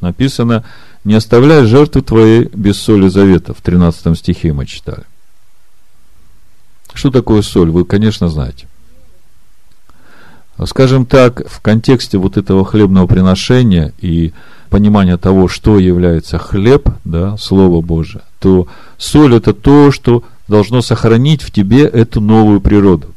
[0.00, 0.64] написано,
[1.04, 3.54] не оставляй жертвы твоей без соли завета.
[3.54, 5.04] В 13 стихе мы читали.
[6.92, 7.70] Что такое соль?
[7.70, 8.68] Вы, конечно, знаете.
[10.64, 14.32] Скажем так, в контексте вот этого хлебного приношения и
[14.70, 18.66] понимания того, что является хлеб, да, Слово Божие, то
[18.96, 23.14] соль это то, что должно сохранить в тебе эту новую природу.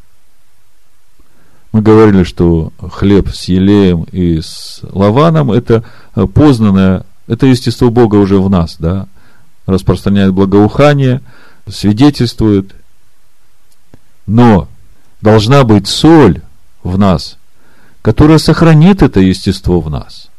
[1.71, 5.83] Мы говорили, что хлеб с елеем и с лаваном это
[6.33, 9.07] познанное, это естество Бога уже в нас, да,
[9.65, 11.21] распространяет благоухание,
[11.67, 12.75] свидетельствует.
[14.27, 14.67] Но
[15.21, 16.41] должна быть соль,
[16.83, 17.37] в нас,
[18.01, 20.29] которая сохранит это естество в нас.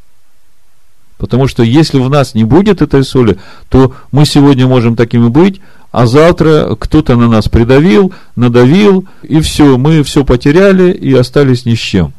[1.18, 3.38] Потому что если в нас не будет этой соли,
[3.68, 5.60] то мы сегодня можем такими быть,
[5.92, 11.74] а завтра кто-то на нас придавил, надавил, и все, мы все потеряли и остались ни
[11.74, 12.12] с чем.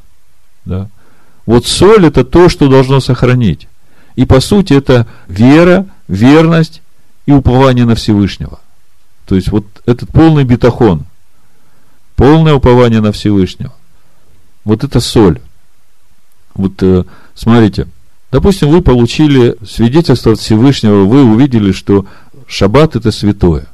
[0.63, 0.89] Да?
[1.45, 3.67] Вот соль это то, что должно сохранить.
[4.15, 6.82] И по сути это вера, верность
[7.26, 8.59] и упование на Всевышнего.
[9.26, 11.05] То есть вот этот полный бетахон,
[12.15, 13.74] полное упование на Всевышнего.
[14.66, 15.39] Вот это соль.
[16.55, 17.03] Вот э,
[17.36, 17.88] смотрите,
[18.32, 22.05] допустим, вы получили свидетельство от Всевышнего, вы увидели, что
[22.47, 23.68] шаббат это святое.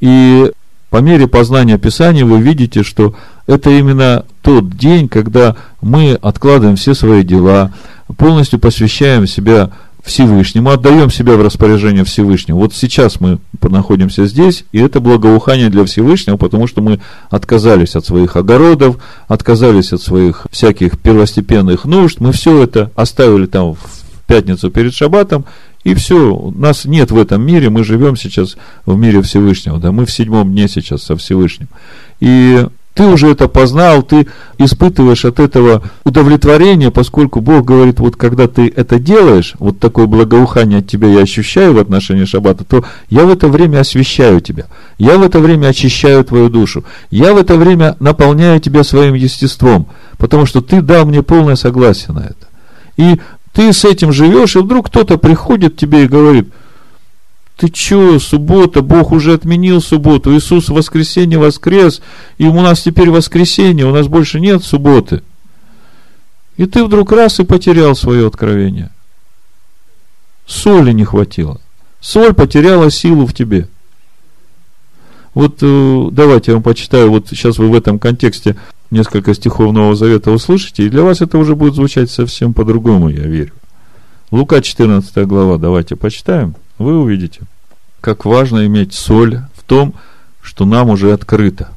[0.00, 0.52] И
[0.90, 3.14] по мере познания Писания вы видите, что
[3.46, 7.72] это именно тот день, когда мы откладываем все свои дела,
[8.16, 9.70] полностью посвящаем себя
[10.06, 12.58] Всевышнему, отдаем себя в распоряжение Всевышнего.
[12.58, 18.06] Вот сейчас мы находимся здесь, и это благоухание для Всевышнего, потому что мы отказались от
[18.06, 23.80] своих огородов, отказались от своих всяких первостепенных нужд, мы все это оставили там в
[24.28, 25.44] пятницу перед шаббатом,
[25.82, 30.06] и все, нас нет в этом мире, мы живем сейчас в мире Всевышнего, да, мы
[30.06, 31.66] в седьмом дне сейчас со Всевышним.
[32.20, 32.64] И
[32.96, 34.26] ты уже это познал, ты
[34.56, 40.78] испытываешь от этого удовлетворение, поскольку Бог говорит, вот когда ты это делаешь, вот такое благоухание
[40.78, 44.64] от тебя я ощущаю в отношении шаббата, то я в это время освещаю тебя,
[44.96, 49.88] я в это время очищаю твою душу, я в это время наполняю тебя своим естеством,
[50.16, 52.46] потому что ты дал мне полное согласие на это.
[52.96, 53.20] И
[53.52, 56.48] ты с этим живешь, и вдруг кто-то приходит к тебе и говорит–
[57.56, 62.02] ты что, суббота, Бог уже отменил субботу, Иисус в воскресенье воскрес,
[62.36, 65.22] и у нас теперь воскресенье, у нас больше нет субботы.
[66.58, 68.90] И ты вдруг раз и потерял свое откровение.
[70.46, 71.60] Соли не хватило.
[72.00, 73.68] Соль потеряла силу в тебе.
[75.32, 78.56] Вот э, давайте я вам почитаю, вот сейчас вы в этом контексте
[78.90, 83.24] несколько стихов Нового Завета услышите, и для вас это уже будет звучать совсем по-другому, я
[83.24, 83.52] верю.
[84.30, 87.42] Лука 14 глава, давайте почитаем вы увидите,
[88.00, 89.94] как важно иметь соль в том,
[90.42, 91.72] что нам уже открыто.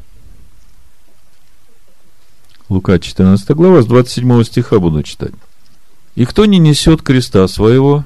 [2.68, 5.34] Лука 14 глава, с 27 стиха буду читать.
[6.16, 8.06] «И кто не несет креста своего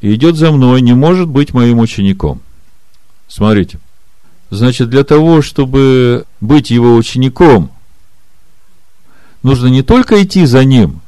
[0.00, 2.40] и идет за мной, не может быть моим учеником».
[3.28, 3.78] Смотрите.
[4.50, 7.70] Значит, для того, чтобы быть его учеником,
[9.42, 11.00] нужно не только идти за ним,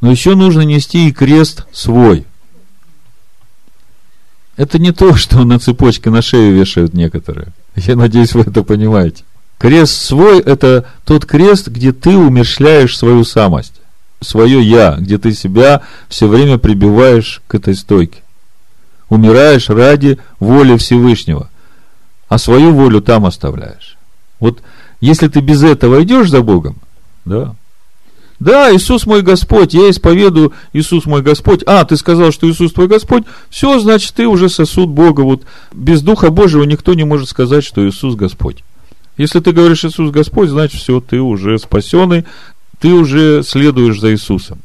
[0.00, 2.27] но еще нужно нести и крест свой.
[4.58, 7.52] Это не то, что на цепочке на шею вешают некоторые.
[7.76, 9.22] Я надеюсь, вы это понимаете.
[9.56, 13.74] Крест свой– это тот крест, где ты умерщвляешь свою самость,
[14.20, 18.20] свое «я», где ты себя все время прибиваешь к этой стойке.
[19.08, 21.50] Умираешь ради воли Всевышнего,
[22.28, 23.96] а свою волю там оставляешь.
[24.40, 24.60] Вот
[25.00, 26.78] если ты без этого идешь за Богом,
[27.24, 27.54] да,
[28.40, 31.62] да, Иисус мой Господь, я исповедую Иисус мой Господь.
[31.66, 33.24] А, ты сказал, что Иисус твой Господь.
[33.50, 35.22] Все, значит, ты уже сосуд Бога.
[35.22, 38.62] Вот без Духа Божьего никто не может сказать, что Иисус Господь.
[39.16, 42.26] Если ты говоришь Иисус Господь, значит, все, ты уже спасенный,
[42.78, 44.60] ты уже следуешь за Иисусом.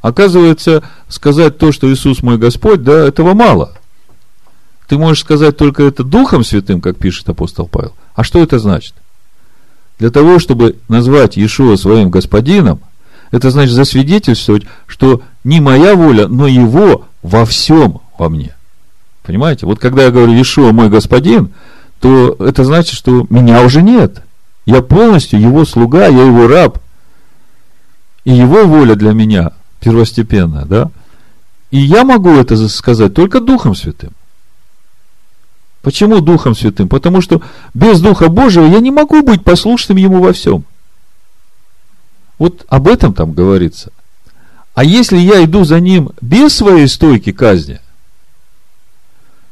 [0.00, 3.76] Оказывается, сказать то, что Иисус мой Господь, да, этого мало.
[4.88, 7.92] Ты можешь сказать только это Духом Святым, как пишет апостол Павел.
[8.14, 8.94] А что это значит?
[10.00, 12.80] Для того, чтобы назвать Иешуа своим господином,
[13.30, 18.56] это значит засвидетельствовать, что не моя воля, но его во всем во мне.
[19.22, 19.66] Понимаете?
[19.66, 21.50] Вот когда я говорю Иешуа мой господин,
[22.00, 24.22] то это значит, что меня уже нет.
[24.64, 26.78] Я полностью его слуга, я его раб.
[28.24, 30.90] И его воля для меня первостепенная, да?
[31.70, 34.12] И я могу это сказать только Духом Святым.
[35.82, 36.88] Почему Духом Святым?
[36.88, 37.40] Потому что
[37.72, 40.64] без Духа Божьего я не могу быть послушным Ему во всем.
[42.38, 43.90] Вот об этом там говорится.
[44.74, 47.80] А если я иду за Ним без своей стойки казни,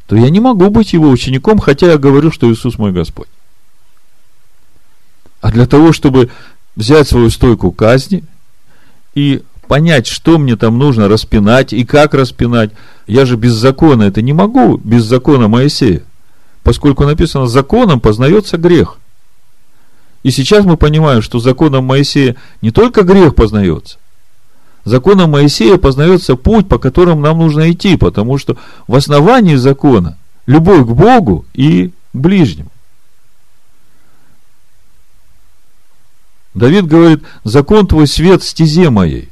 [0.07, 3.29] то я не могу быть Его учеником, хотя я говорю, что Иисус мой Господь.
[5.41, 6.31] А для того, чтобы
[6.76, 8.24] взять свою стойку казни
[9.14, 12.70] и понять, что мне там нужно распинать и как распинать,
[13.07, 16.03] я же без закона это не могу, без закона Моисея
[16.69, 18.99] поскольку написано, законом познается грех.
[20.23, 23.97] И сейчас мы понимаем, что законом Моисея не только грех познается,
[24.85, 30.83] законом Моисея познается путь, по которому нам нужно идти, потому что в основании закона любовь
[30.83, 32.71] к Богу и к ближнему.
[36.53, 39.31] Давид говорит, закон твой свет стезе моей.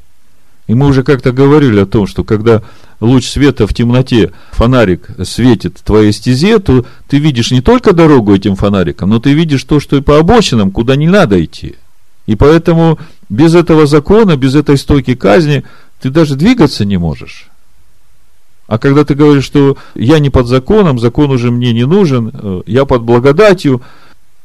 [0.67, 2.63] И мы уже как-то говорили о том, что когда
[3.01, 8.57] луч света в темноте, фонарик светит твоей стезе, то ты видишь не только дорогу этим
[8.57, 11.77] фонариком, но ты видишь то, что и по обочинам, куда не надо идти.
[12.27, 12.99] И поэтому
[13.29, 15.63] без этого закона, без этой стойки казни,
[16.01, 17.49] ты даже двигаться не можешь.
[18.67, 22.63] А когда ты говоришь, что я не под законом, закон уже мне не нужен, э,
[22.67, 23.81] я под благодатью,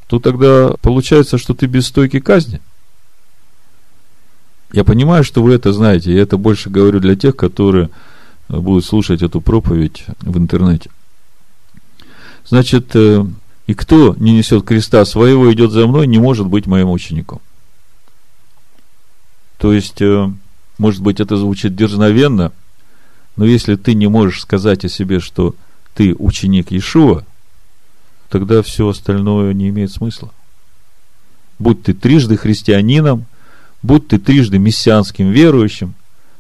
[0.07, 2.61] то тогда получается, что ты без стойки казни.
[4.73, 7.89] Я понимаю, что вы это знаете, я это больше говорю для тех, которые
[8.47, 10.89] будут слушать эту проповедь в интернете.
[12.45, 13.25] Значит, э,
[13.67, 17.41] и кто не несет креста своего, идет за мной, не может быть моим учеником.
[19.57, 20.29] То есть, э,
[20.77, 22.51] может быть, это звучит дерзновенно,
[23.35, 25.55] но если ты не можешь сказать о себе, что
[25.93, 27.25] ты ученик Иешуа,
[28.29, 30.31] тогда все остальное не имеет смысла.
[31.59, 33.25] Будь ты трижды христианином,
[33.83, 35.93] будь ты трижды мессианским верующим,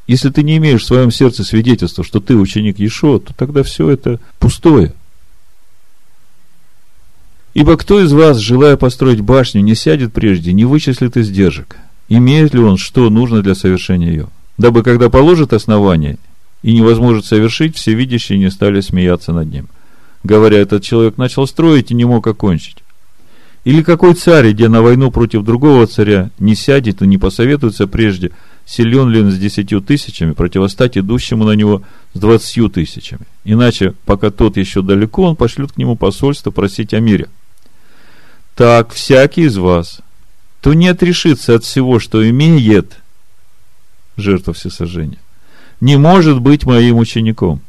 [0.07, 3.89] если ты не имеешь в своем сердце свидетельства, что ты ученик Иешуа, то тогда все
[3.89, 4.93] это пустое.
[7.53, 11.77] Ибо кто из вас, желая построить башню, не сядет прежде, не вычислит издержек?
[12.09, 14.27] Имеет ли он, что нужно для совершения ее?
[14.57, 16.17] Дабы, когда положит основание,
[16.61, 19.67] и невозможно совершить, все видящие не стали смеяться над ним.
[20.23, 22.77] Говоря, этот человек начал строить и не мог окончить.
[23.63, 28.31] Или какой царь, идя на войну против другого царя, не сядет и не посоветуется прежде,
[28.65, 31.83] силен ли он с десятью тысячами, противостать идущему на него
[32.13, 33.21] с двадцатью тысячами.
[33.43, 37.27] Иначе, пока тот еще далеко, он пошлет к нему посольство просить о мире.
[38.55, 40.01] Так, всякий из вас,
[40.61, 42.97] то не отрешится от всего, что имеет
[44.17, 45.19] жертва всесожжения,
[45.79, 47.61] не может быть моим учеником.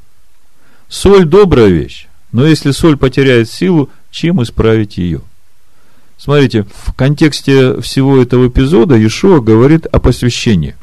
[0.88, 5.20] Соль– добрая вещь, но если соль потеряет силу, чем исправить ее?
[6.22, 10.76] Смотрите, в контексте всего этого эпизода Ишуа говорит о посвящении.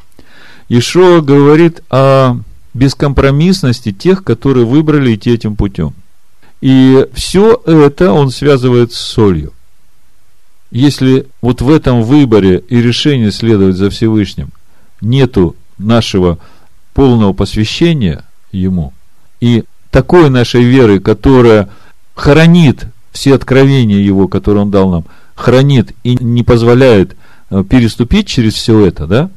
[0.68, 2.36] Ишуа говорит о
[2.74, 5.94] бескомпромиссности тех, которые выбрали идти этим путем.
[6.60, 9.54] И все это он связывает с солью.
[10.70, 14.50] Если вот в этом выборе и решении следовать за Всевышним
[15.00, 16.36] нету нашего
[16.92, 18.92] полного посвящения Ему
[19.40, 21.70] и такой нашей веры, которая
[22.14, 25.06] хранит все откровения Его, которые Он дал нам,
[25.40, 27.16] хранит и не позволяет
[27.50, 29.30] э, переступить через все это, да?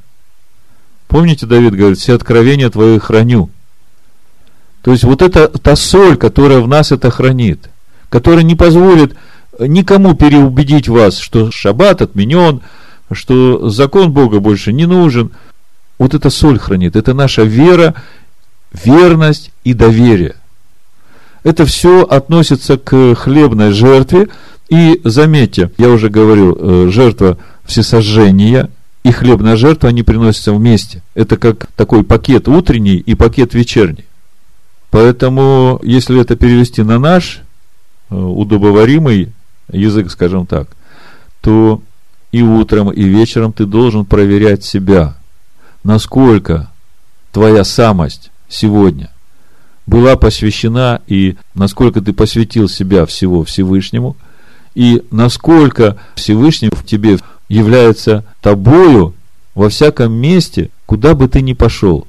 [1.07, 3.49] Помните, Давид говорит, все откровения твои храню.
[4.81, 7.69] То есть вот это та соль, которая в нас это хранит,
[8.09, 9.15] которая не позволит
[9.59, 12.61] никому переубедить вас, что шаббат отменен,
[13.11, 15.31] что закон Бога больше не нужен,
[15.99, 16.95] вот это соль хранит.
[16.95, 17.95] Это наша вера,
[18.71, 20.35] верность и доверие.
[21.43, 24.29] Это все относится к хлебной жертве.
[24.73, 28.69] И заметьте, я уже говорил, э, жертва всесожжения
[29.03, 31.03] и хлебная жертва, они приносятся вместе.
[31.13, 34.05] Это как такой пакет утренний и пакет вечерний.
[34.89, 37.41] Поэтому, если это перевести на наш
[38.09, 39.31] э, удобоваримый
[39.71, 40.69] язык, скажем так,
[41.41, 41.81] то
[42.31, 45.17] и утром, и вечером ты должен проверять себя–
[45.83, 46.71] насколько
[47.31, 49.09] твоя самость сегодня
[49.85, 54.15] была посвящена и насколько ты посвятил себя всего Всевышнему,
[54.75, 57.17] и насколько Всевышний в тебе
[57.47, 59.13] является тобою
[59.55, 62.07] во всяком месте, куда бы ты ни пошел.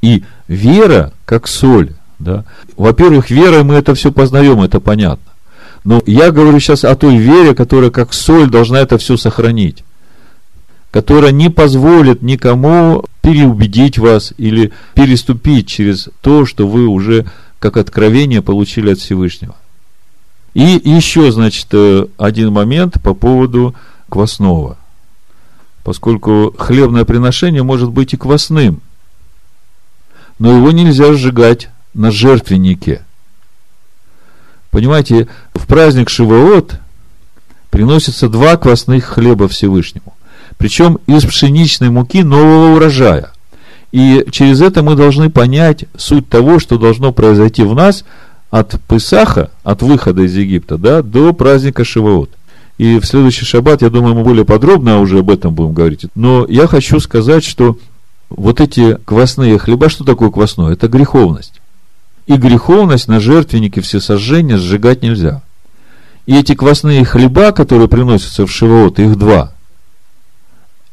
[0.00, 2.44] И вера, как соль, да,
[2.76, 5.32] во-первых, верой мы это все познаем, это понятно.
[5.82, 9.84] Но я говорю сейчас о той вере, которая как соль должна это все сохранить
[10.94, 17.26] которая не позволит никому переубедить вас или переступить через то, что вы уже
[17.58, 19.56] как откровение получили от Всевышнего.
[20.54, 23.74] И еще, значит, э, один момент по поводу
[24.08, 24.78] квасного.
[25.82, 28.80] Поскольку хлебное приношение может быть и квасным,
[30.38, 33.04] но его нельзя сжигать на жертвеннике.
[34.70, 36.80] Понимаете, в праздник Шивоот
[37.70, 40.14] приносится два квасных хлеба Всевышнему
[40.58, 43.30] причем из пшеничной муки нового урожая.
[43.92, 48.04] И через это мы должны понять суть того, что должно произойти в нас
[48.54, 52.30] от Песаха, от выхода из Египта, да, до праздника Шивоот.
[52.78, 56.06] И в следующий шаббат, я думаю, мы более подробно уже об этом будем говорить.
[56.14, 57.76] Но я хочу сказать, что
[58.30, 60.72] вот эти квасные хлеба, что такое квасное?
[60.72, 61.60] Это греховность.
[62.28, 65.42] И греховность на жертвеннике все сожжения сжигать нельзя.
[66.26, 69.52] И эти квасные хлеба, которые приносятся в Шивоот, их два,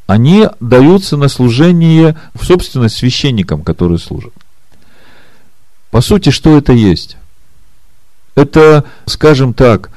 [0.07, 4.33] они даются на служение в собственность священникам, которые служат.
[5.91, 7.17] По сути, что это есть?
[8.41, 9.91] Это, скажем так,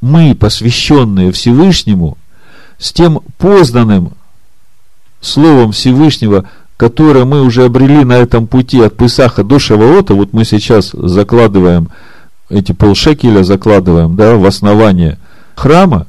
[0.00, 2.16] мы, посвященные Всевышнему,
[2.78, 4.12] с тем познанным
[5.20, 10.44] Словом Всевышнего, которое мы уже обрели на этом пути от Писаха до Шаваота, вот мы
[10.44, 11.88] сейчас закладываем
[12.48, 15.18] эти полшекеля, закладываем да, в основание
[15.56, 16.06] храма,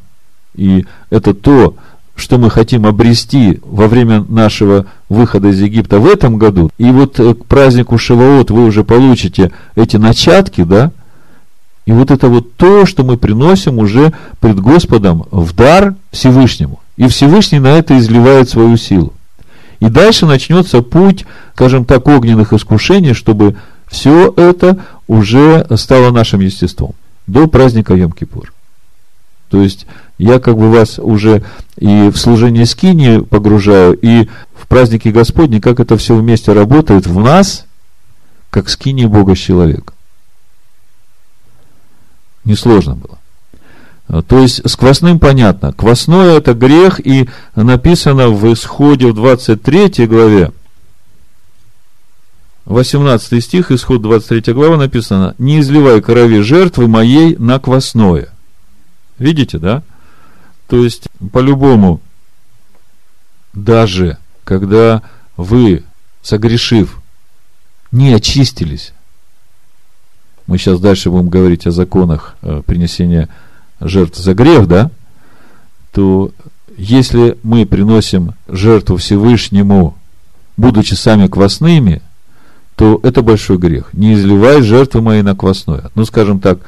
[0.55, 1.75] и это то,
[2.15, 7.19] что мы хотим обрести во время нашего выхода из Египта в этом году, и вот
[7.19, 10.91] э, к празднику Шивоот вы уже получите эти начатки, да,
[11.85, 16.79] и вот это вот то, что мы приносим уже пред Господом в дар Всевышнему.
[16.97, 19.13] И Всевышний на это изливает свою силу.
[19.79, 21.25] И дальше начнется путь,
[21.55, 23.55] скажем так, огненных искушений, чтобы
[23.87, 24.77] все это
[25.07, 26.93] уже стало нашим естеством.
[27.25, 28.49] До праздника Йом-Кипур.
[29.49, 31.43] То есть я как бы вас уже
[31.77, 37.19] и в служение скини погружаю, и в праздники Господни, как это все вместе работает в
[37.19, 37.65] нас,
[38.51, 39.95] как скини Бога с человеком.
[42.43, 44.23] Несложно было.
[44.23, 45.71] То есть с квасным понятно.
[45.73, 50.51] Квасное это грех, и написано в исходе в 23 главе,
[52.65, 58.29] 18 стих, исход 23 глава написано, «Не изливай крови жертвы моей на квасное».
[59.17, 59.83] Видите, да?
[60.67, 62.01] То есть, по-любому,
[63.53, 65.01] даже когда
[65.37, 65.83] вы,
[66.21, 67.01] согрешив,
[67.91, 68.93] не очистились,
[70.51, 73.29] мы сейчас дальше будем говорить о законах э, принесения
[73.79, 74.91] жертв за грех, да,
[75.93, 76.33] то
[76.75, 79.95] если мы приносим жертву Всевышнему,
[80.57, 82.01] будучи сами квасными,
[82.75, 83.93] то это большой грех.
[83.93, 85.89] Не изливай жертвы мои на квасное.
[85.95, 86.59] Ну, скажем так,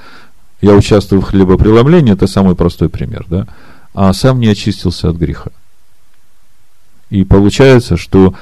[0.62, 3.48] я участвую в хлебопреломлении, это самый простой пример, да,
[3.94, 5.52] а сам не очистился от греха.
[7.10, 8.34] И получается, что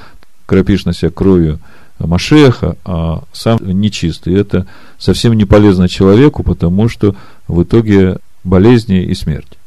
[0.46, 1.58] кропишь на себя кровью
[2.06, 4.34] Машеха, а сам нечистый.
[4.34, 4.66] Это
[4.98, 7.14] совсем не полезно человеку, потому что
[7.48, 9.58] в итоге болезни и смерть.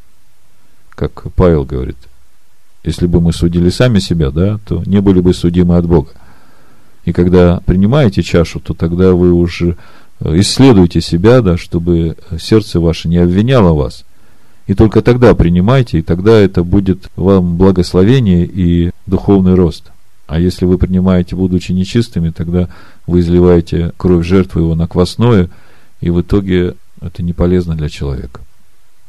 [0.95, 1.97] Как Павел говорит,
[2.83, 6.11] если бы мы судили сами себя, да, то не были бы судимы от Бога.
[7.05, 9.77] И когда принимаете чашу, то тогда вы уже
[10.19, 14.05] э, исследуйте себя, да, чтобы сердце ваше не обвиняло вас.
[14.67, 19.91] И только тогда принимайте, и тогда это будет вам благословение и духовный рост.
[20.27, 22.67] А если вы принимаете, будучи нечистыми, тогда
[23.05, 25.49] вы изливаете кровь жертвы его на квасное,
[26.01, 28.41] и в итоге это не полезно для человека.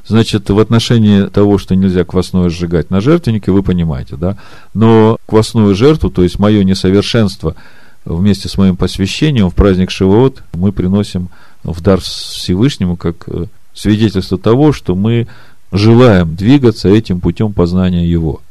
[0.07, 4.37] Значит, в отношении того, что нельзя квасное сжигать на жертвеннике, вы понимаете, да?
[4.73, 7.57] Но квасную жертву, то есть мое несовершенство,
[8.05, 11.29] вместе с моим посвящением в праздник Шивоот мы приносим
[11.65, 15.27] в дар Всевышнему как э, свидетельство того, что мы
[15.73, 18.43] желаем двигаться этим путем познания Его.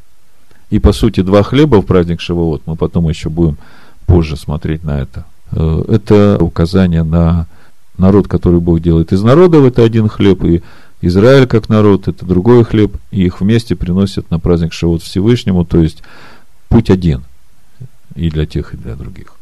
[0.75, 3.57] И по сути два хлеба в праздник Шивоот, мы потом еще будем
[4.05, 5.23] позже смотреть на это.
[5.53, 7.47] Э, это указание на
[7.97, 10.63] народ, который Бог делает из народов, это один хлеб, и
[10.99, 15.77] Израиль как народ, это другой хлеб, и их вместе приносят на праздник Шивот Всевышнему, то
[15.77, 16.03] есть
[16.67, 17.23] путь один
[18.13, 19.35] и для тех, и для других.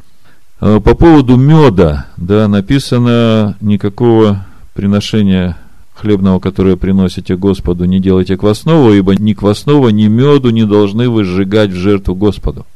[0.60, 5.56] Э, по поводу меда, да, написано, никакого приношения
[5.94, 11.24] хлебного, которое приносите Господу, не делайте квасного, ибо ни квасного, ни меду не должны вы
[11.24, 12.66] сжигать в жертву Господу.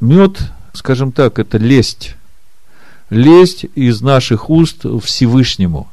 [0.00, 2.16] Мед, скажем так, это лесть.
[3.10, 5.88] Лесть из наших уст Всевышнему.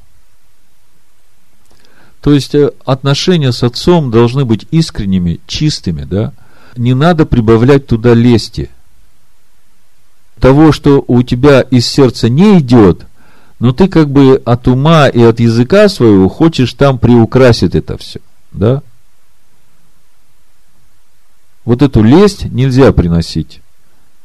[2.21, 6.33] То есть э, отношения с отцом должны быть искренними, чистыми, да.
[6.77, 8.69] Не надо прибавлять туда лести–
[10.39, 13.05] того, что у тебя из сердца не идет,
[13.59, 18.21] но ты как бы от ума и от языка своего хочешь там приукрасить это все.
[18.51, 18.81] Да?
[21.65, 23.61] Вот эту лесть нельзя приносить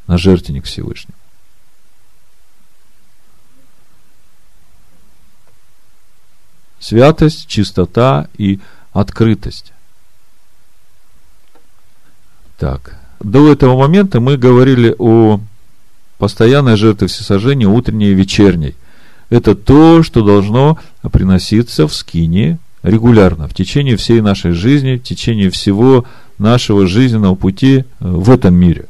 [0.07, 1.19] на жертвенник Всевышнего.
[6.79, 8.61] Святость, чистота и
[8.93, 9.73] открытость.
[12.59, 15.41] Так, до этого момента мы говорили о
[16.19, 18.77] постоянная жертва всесожжения утренней и вечерней.
[19.35, 20.79] Это то, что должно
[21.11, 26.05] приноситься в скине регулярно, в течение всей нашей жизни, в течение всего
[26.39, 28.87] нашего жизненного пути э, в этом мире.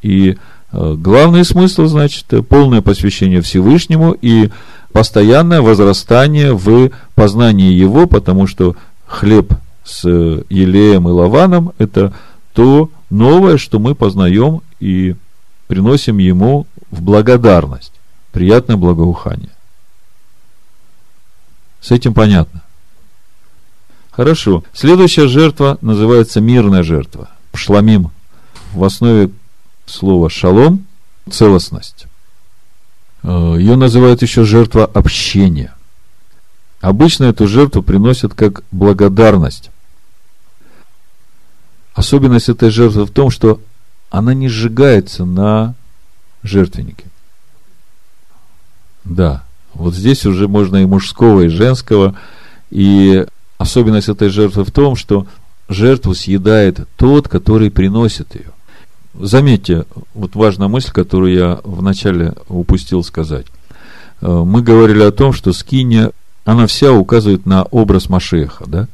[0.00, 0.36] И
[0.70, 4.50] э, главный смысл, значит, полное посвящение Всевышнему и
[4.92, 8.76] постоянное возрастание в познании Его, потому что
[9.08, 12.12] хлеб с елеем и лаваном– это
[12.52, 15.16] то новое, что мы познаем и
[15.66, 17.97] приносим ему в благодарность
[18.38, 19.50] приятное благоухание.
[21.80, 22.62] С этим понятно.
[24.12, 24.62] Хорошо.
[24.72, 27.30] Следующая жертва называется мирная жертва.
[27.52, 28.12] Шламим.
[28.74, 29.30] В основе
[29.86, 30.86] слова шалом–
[31.28, 32.06] целостность.
[33.24, 35.74] Э, Ее называют еще жертва общения.
[36.80, 39.70] Обычно эту жертву приносят как благодарность.
[41.92, 43.60] Особенность этой жертвы в том, что
[44.10, 45.74] она не сжигается на
[46.44, 47.06] жертвеннике.
[49.08, 49.42] Да,
[49.74, 52.14] вот здесь уже можно и мужского, и женского.
[52.70, 55.26] И особенность этой жертвы в том, что
[55.68, 58.50] жертву съедает тот, который приносит ее.
[59.14, 59.84] Заметьте,
[60.14, 63.46] вот важная мысль, которую я вначале упустил сказать.
[64.20, 66.12] Э, мы говорили о том, что скиния,
[66.44, 68.88] она вся указывает на образ Машеха, да?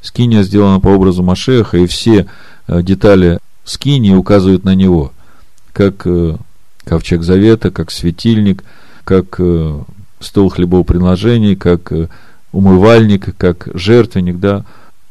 [0.00, 2.26] Скиния сделана по образу Машеха, и все
[2.66, 5.12] э, детали скини указывают на него,
[5.72, 6.36] как э,
[6.84, 8.64] ковчег завета, как светильник,
[9.04, 9.80] как э,
[10.20, 12.08] стол хлебоприношений, как э,
[12.52, 14.64] умывальник, как жертвенник, да.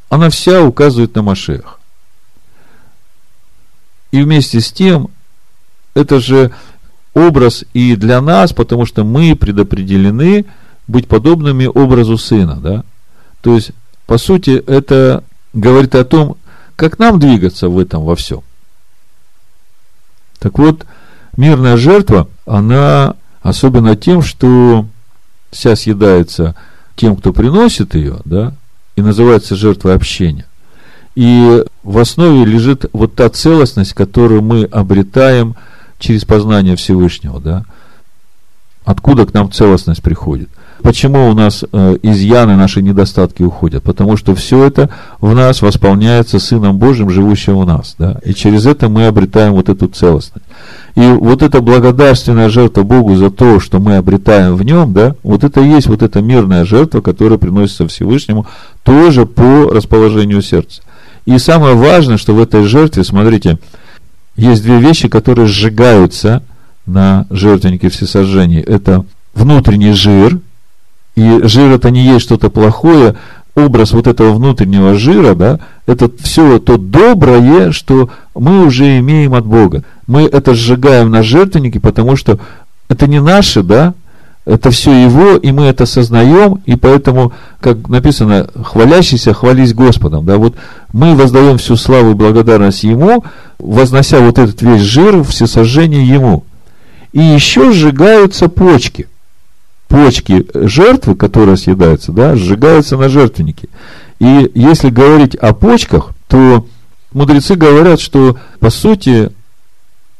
[0.10, 1.80] она вся указывает на Машех.
[4.12, 5.10] И вместе с тем,
[5.94, 6.52] это же
[7.14, 10.46] образ и для нас, потому что мы предопределены
[10.88, 12.84] быть подобными образу Сына, да?
[13.42, 13.72] То есть,
[14.06, 15.24] по сути, это
[15.54, 16.38] говорит о том,
[16.76, 18.42] как нам двигаться в этом во всем.
[20.40, 20.86] Так вот,
[21.38, 24.86] мирная жертва, она особенно тем, что
[25.52, 26.56] вся съедается
[26.96, 28.54] тем, кто приносит ее, да,
[28.96, 30.46] и называется жертвой общения.
[31.16, 35.56] И в основе лежит вот та целостность, которую мы обретаем
[36.00, 37.66] через познание Всевышнего, да.
[38.86, 40.50] Откуда к нам целостность приходит?
[40.82, 43.84] Почему у нас э, изъяны, наши недостатки уходят?
[43.84, 47.96] Потому что все это в нас восполняется Сыном Божьим, живущим в нас.
[47.98, 48.20] Да?
[48.26, 50.46] И через это мы обретаем вот эту целостность.
[50.96, 55.44] И вот эта благодарственная жертва Богу за то, что мы обретаем в нем, да, вот
[55.44, 58.46] это и есть вот эта мирная жертва, которая приносится Всевышнему,
[58.84, 60.82] тоже по расположению сердца.
[61.26, 63.58] И самое важное, что в этой жертве, смотрите,
[64.36, 66.44] есть две вещи, которые сжигаются
[66.86, 68.62] на жертвеннике всесожжения.
[68.62, 70.40] Это внутренний жир–
[71.16, 73.16] и жир это не есть что-то плохое,
[73.56, 79.46] образ вот этого внутреннего жира, да, это все то доброе, что мы уже имеем от
[79.46, 79.84] Бога.
[80.08, 82.40] Мы это сжигаем на жертвеннике, потому что
[82.88, 83.94] это не наше, да,
[84.46, 90.38] это все Его, и мы это сознаем, и поэтому, как написано, хвалящийся, хвались Господом, да,
[90.38, 90.56] вот
[90.94, 93.24] мы воздаем всю славу и благодарность Ему,
[93.60, 96.46] вознося вот этот весь жир, все сожжения Ему.
[97.12, 99.08] И еще сжигаются почки
[99.92, 103.68] почки жертвы, которая съедается, да, сжигаются на жертвеннике.
[104.20, 106.66] И если говорить о почках, то
[107.12, 109.32] мудрецы говорят, что по сути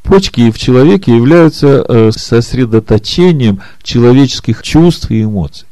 [0.02, 5.66] почки в человеке являются э, сосредоточением человеческих чувств и эмоций.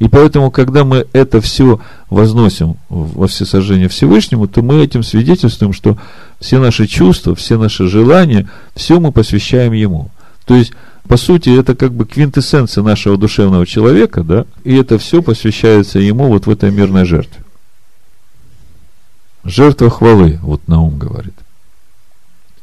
[0.00, 5.96] И поэтому, когда мы это все возносим во всесожжение Всевышнему, то мы этим свидетельствуем, что
[6.40, 10.10] все наши чувства, все наши желания, все мы посвящаем Ему.
[10.44, 10.72] То есть,
[11.08, 16.28] по сути, это как бы квинтэссенция нашего душевного человека, да, и это все посвящается ему
[16.28, 17.42] вот в этой мирной жертве.
[19.44, 21.34] Жертва хвалы, вот Наум говорит.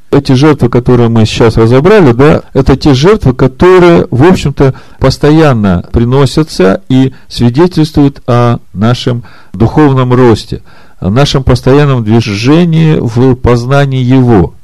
[0.09, 6.81] Эти жертвы, которые мы сейчас разобрали, да, это те жертвы, которые, в общем-то, постоянно приносятся
[6.89, 9.23] и свидетельствуют о нашем
[9.53, 10.63] духовном росте,
[10.99, 14.55] о нашем постоянном движении в познании Его.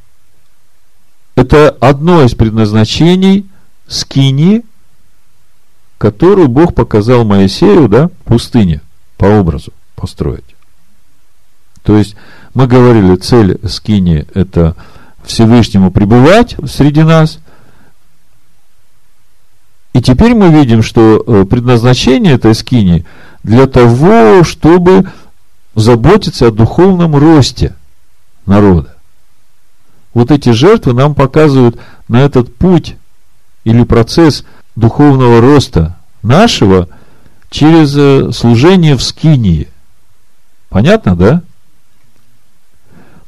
[1.36, 3.46] Это одно из предназначений–
[3.88, 4.64] скини,
[5.98, 8.82] которую Бог показал Моисею, да, в пустыне,
[9.18, 10.44] по образу построить.
[11.84, 12.16] То есть,
[12.54, 14.76] мы говорили, цель скини– это
[15.24, 17.40] Всевышнему пребывать среди нас.
[19.94, 23.06] И теперь мы видим, что э, предназначение этой скини
[23.44, 25.10] для того, чтобы
[25.76, 27.76] заботиться о духовном росте
[28.46, 28.96] народа.
[30.14, 32.96] Вот эти жертвы нам показывают на этот путь
[33.64, 34.44] или процесс
[34.76, 36.88] духовного роста нашего
[37.50, 39.68] через э, служение в скинии.
[40.70, 41.42] Понятно, да?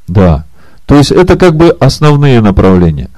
[0.07, 0.45] Да.
[0.85, 3.09] То есть это как бы основные направления.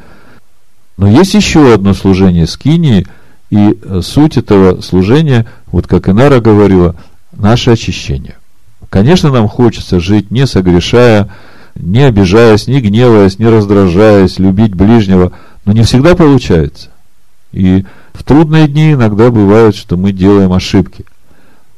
[0.97, 3.07] Но есть еще одно служение скинии,
[3.49, 6.95] и э, суть этого служения, вот как Инара говорила,
[7.32, 8.36] наше очищение.
[8.89, 11.30] Конечно, нам хочется жить не согрешая,
[11.76, 15.32] не обижаясь, не гневаясь, не раздражаясь, любить ближнего,
[15.66, 16.90] но не всегда получается.
[17.52, 21.06] И в трудные дни иногда бывает, что мы делаем ошибки.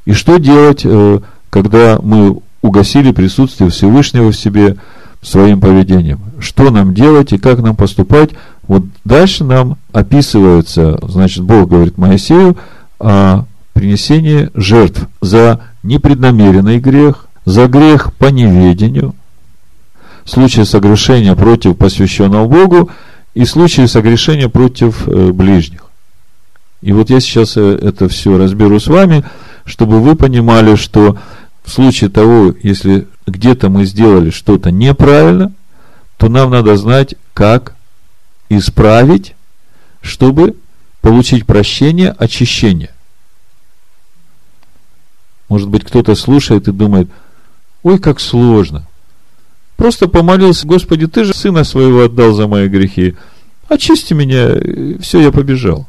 [0.05, 1.19] И что делать, э,
[1.49, 4.77] когда мы угасили присутствие Всевышнего в себе
[5.21, 6.19] своим поведением?
[6.39, 8.31] Что нам делать и как нам поступать?
[8.67, 12.57] Вот дальше нам описывается, значит, Бог говорит Моисею
[12.99, 19.15] о принесении жертв за непреднамеренный грех, за грех по неведению,
[20.23, 22.89] в случае согрешения против посвященного Богу
[23.33, 25.85] и случаи согрешения против э, ближних.
[26.81, 29.25] И вот я сейчас э, это все разберу с вами,
[29.65, 31.17] чтобы вы понимали, что
[31.63, 35.53] в случае того, если где-то мы сделали что-то неправильно,
[36.17, 37.75] то нам надо знать, как
[38.49, 39.35] исправить,
[40.01, 40.55] чтобы
[41.01, 42.91] получить прощение, очищение.
[45.49, 47.09] Может быть, кто-то слушает и думает,
[47.83, 48.87] ой, как сложно.
[49.75, 53.15] Просто помолился, Господи, Ты же Сына Своего отдал за мои грехи.
[53.69, 55.87] Очисти меня, все, я побежал.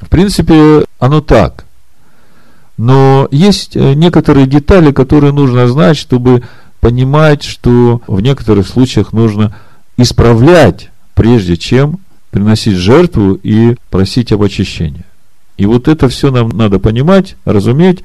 [0.00, 1.64] В принципе, оно так.
[2.76, 6.42] Но есть э, некоторые детали, которые нужно знать, чтобы
[6.80, 9.54] понимать, что в некоторых случаях нужно
[9.96, 15.04] исправлять, прежде чем приносить жертву и просить об очищении.
[15.58, 18.02] И вот это все нам надо понимать, разуметь,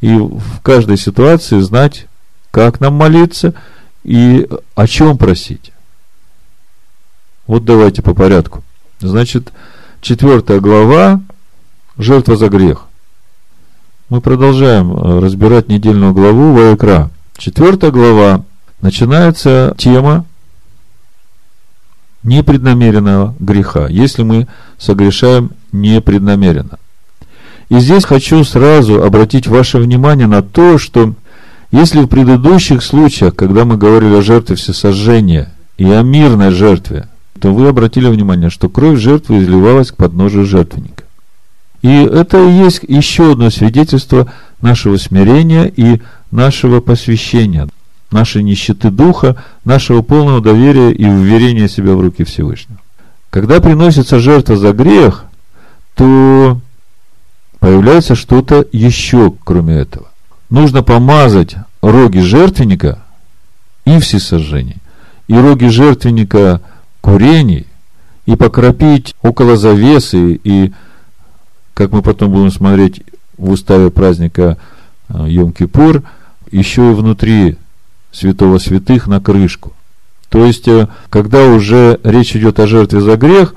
[0.00, 2.06] и в каждой ситуации знать,
[2.50, 3.54] как нам молиться
[4.04, 5.72] и о чем просить.
[7.46, 8.62] Вот давайте по порядку.
[9.00, 9.52] Значит,
[10.00, 11.20] четвертая глава–
[11.98, 12.86] жертва за грех.
[14.08, 17.10] Мы продолжаем э, разбирать недельную главу Ваекра.
[17.36, 18.44] Четвертая глава
[18.80, 20.26] начинается тема
[22.22, 24.48] непреднамеренного греха, если мы
[24.78, 26.78] согрешаем непреднамеренно.
[27.68, 31.14] И здесь хочу сразу обратить ваше внимание на то, что
[31.72, 37.08] если в предыдущих случаях, когда мы говорили о жертве всесожжения и о мирной жертве,
[37.40, 41.04] то вы обратили внимание, что кровь жертвы изливалась к подножию жертвенника.
[41.82, 47.68] И это и есть еще одно свидетельство нашего смирения и нашего посвящения,
[48.10, 52.78] нашей нищеты духа, нашего полного доверия и уверения себя в руки Всевышнего.
[53.30, 55.24] Когда приносится жертва за грех,
[55.94, 56.60] то
[57.60, 60.09] появляется что-то еще, кроме этого.
[60.50, 62.98] Нужно помазать роги жертвенника
[63.84, 64.78] и всесожжений,
[65.28, 66.60] и роги жертвенника
[67.00, 67.66] курений,
[68.26, 70.72] и покропить около завесы, и,
[71.74, 73.02] как мы потом будем смотреть
[73.38, 74.58] в уставе праздника
[75.08, 76.02] э, Йом-Кипур,
[76.50, 77.56] еще и внутри
[78.12, 79.72] святого святых на крышку.
[80.28, 83.54] То есть, э, когда уже речь идет о жертве за грех,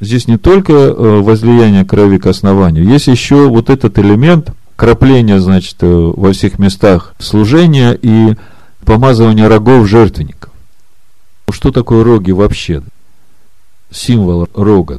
[0.00, 5.76] здесь не только э, возлияние крови к основанию, есть еще вот этот элемент крапления, значит,
[5.80, 8.34] э, во всех местах служения и
[8.84, 10.52] помазывания рогов жертвенников.
[11.50, 12.82] Что такое роги вообще?
[13.90, 14.98] Символ рога.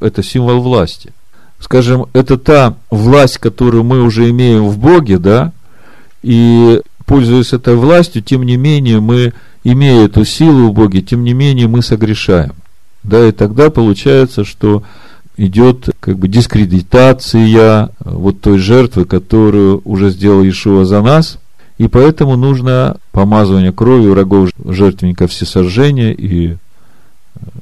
[0.00, 1.12] Это символ власти.
[1.58, 5.52] Скажем, это та власть, которую мы уже имеем в Боге, да,
[6.22, 11.34] и пользуясь этой властью, тем не менее мы, имея эту силу в Боге, тем не
[11.34, 12.52] менее мы согрешаем.
[13.02, 14.84] Да, и тогда получается, что
[15.40, 21.38] идет как бы дискредитация вот той жертвы, которую уже сделал Иешуа за нас,
[21.78, 26.58] и поэтому нужно помазывание кровью врагов жертвенника всесожжения и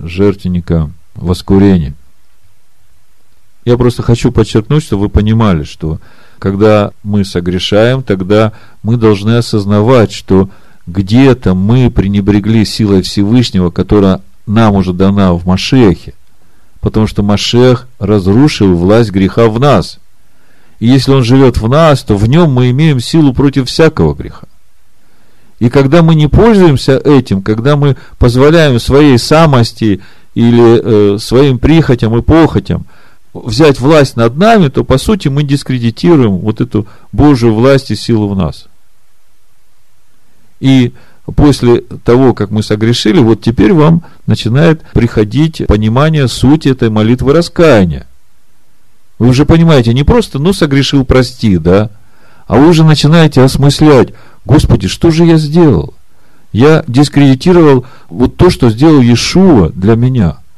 [0.01, 1.95] жертвенника воскурения.
[3.65, 6.01] Я просто хочу подчеркнуть, чтобы вы понимали, что
[6.41, 8.53] когда мы согрешаем, тогда
[8.83, 10.51] мы должны осознавать, что
[10.89, 16.15] где-то мы пренебрегли силой Всевышнего, которая нам уже дана в Машехе,
[16.89, 19.99] потому что Машех разрушил власть греха в нас.
[20.81, 24.47] И если он живет в нас, то в нем мы имеем силу против всякого греха.
[25.59, 30.01] И когда мы не пользуемся этим, когда мы позволяем своей самости
[30.35, 32.87] или э, своим прихотям и похотям–
[33.35, 38.29] взять власть над нами, то по сути мы дискредитируем вот эту Божью власть и силу
[38.29, 38.67] в нас.
[40.61, 40.93] И
[41.37, 48.07] после того, как мы согрешили, вот теперь вам начинает приходить понимание сути этой молитвы раскаяния.
[49.19, 51.91] Вы уже понимаете, не просто, ну, согрешил, прости, да,
[52.47, 54.15] а вы уже начинаете осмыслять,
[54.45, 55.95] Господи, что же я сделал?
[56.53, 60.39] Я дискредитировал вот то, что сделал Иешуа для меня–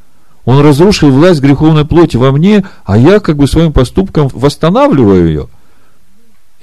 [0.45, 5.49] он разрушил власть греховной плоти во мне, а я как бы своим поступком восстанавливаю ее.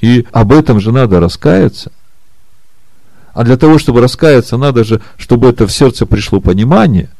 [0.02, 1.92] И об этом же надо раскаяться.
[3.38, 7.12] А для того, чтобы раскаяться, надо же, чтобы это в сердце пришло понимание.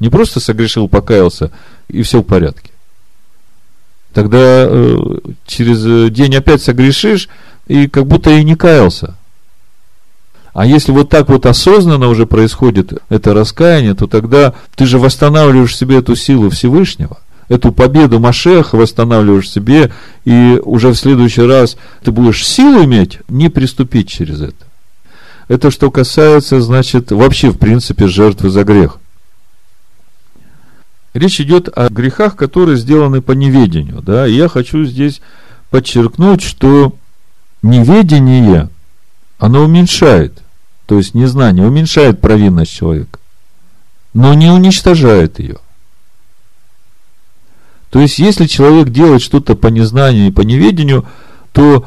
[0.00, 1.52] Не просто согрешил, покаялся,
[1.86, 2.72] и все в порядке.
[4.12, 4.96] Тогда э,
[5.46, 7.28] через день опять согрешишь,
[7.68, 9.14] и как будто и не каялся.
[10.52, 15.76] А если вот так вот осознанно уже происходит это раскаяние, то тогда ты же восстанавливаешь
[15.76, 17.20] себе эту силу Всевышнего,
[17.50, 19.92] эту победу Машеха восстанавливаешь себе,
[20.24, 24.66] и уже в следующий раз ты будешь силу иметь не приступить через это.
[25.48, 28.96] Это что касается, значит, вообще в принципе жертвы за грех.
[31.12, 34.00] Речь идет о грехах, которые сделаны по неведению.
[34.00, 34.26] Да?
[34.26, 35.20] И я хочу здесь
[35.70, 36.94] подчеркнуть, что
[37.62, 38.70] неведение–
[39.40, 40.38] оно уменьшает,
[40.86, 43.18] то есть незнание уменьшает провинность человека,
[44.12, 45.56] но не уничтожает ее.
[47.90, 51.06] То есть, если человек делает что-то по незнанию и по неведению,
[51.52, 51.86] то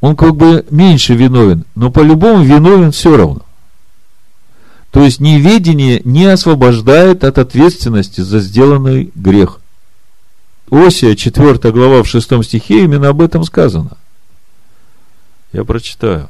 [0.00, 3.42] он как бы меньше виновен, но по-любому виновен все равно.
[4.92, 9.60] То есть неведение не освобождает от ответственности за сделанный грех.
[10.70, 13.96] Осия, 4 глава в 6 стихе, именно об этом сказано.
[15.52, 16.28] Я прочитаю.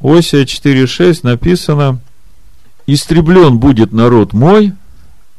[0.00, 2.00] Осия 4.6 написано,
[2.86, 4.72] «Истреблен будет народ мой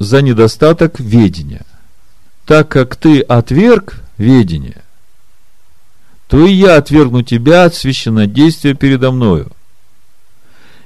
[0.04, 1.66] за недостаток ведения.
[2.46, 4.84] Так как ты отверг ведение,
[6.28, 9.52] то и я отвергну тебя от священнодействия передо мною.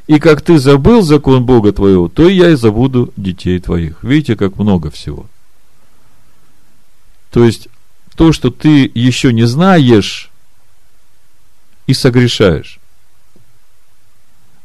[0.07, 4.03] И как ты забыл закон Бога твоего, то и я и забуду детей твоих».
[4.03, 5.25] Видите, как много всего.
[7.29, 7.67] То есть,
[8.15, 10.31] то, что ты еще не знаешь
[11.87, 12.79] и согрешаешь.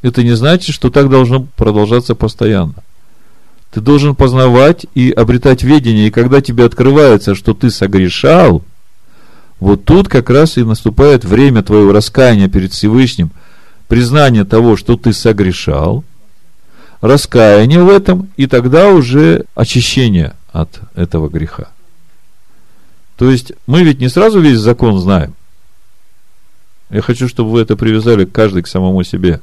[0.01, 2.75] Это не значит, что так должно продолжаться постоянно.
[3.73, 8.63] Ты должен познавать и обретать ведение, и когда тебе открывается, что ты согрешал,
[9.61, 13.31] вот тут как раз и наступает время твоего раскаяния перед Всевышним,
[13.89, 16.05] признание того, что ты согрешал,
[17.01, 21.69] раскаяние в этом, и тогда уже очищение от этого греха.
[23.17, 25.33] То есть мы ведь не сразу весь закон знаем.
[26.91, 29.41] Я хочу, чтобы вы это привязали каждый к самому себе.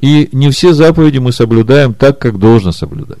[0.00, 3.18] И не все заповеди мы соблюдаем так, как должно соблюдать.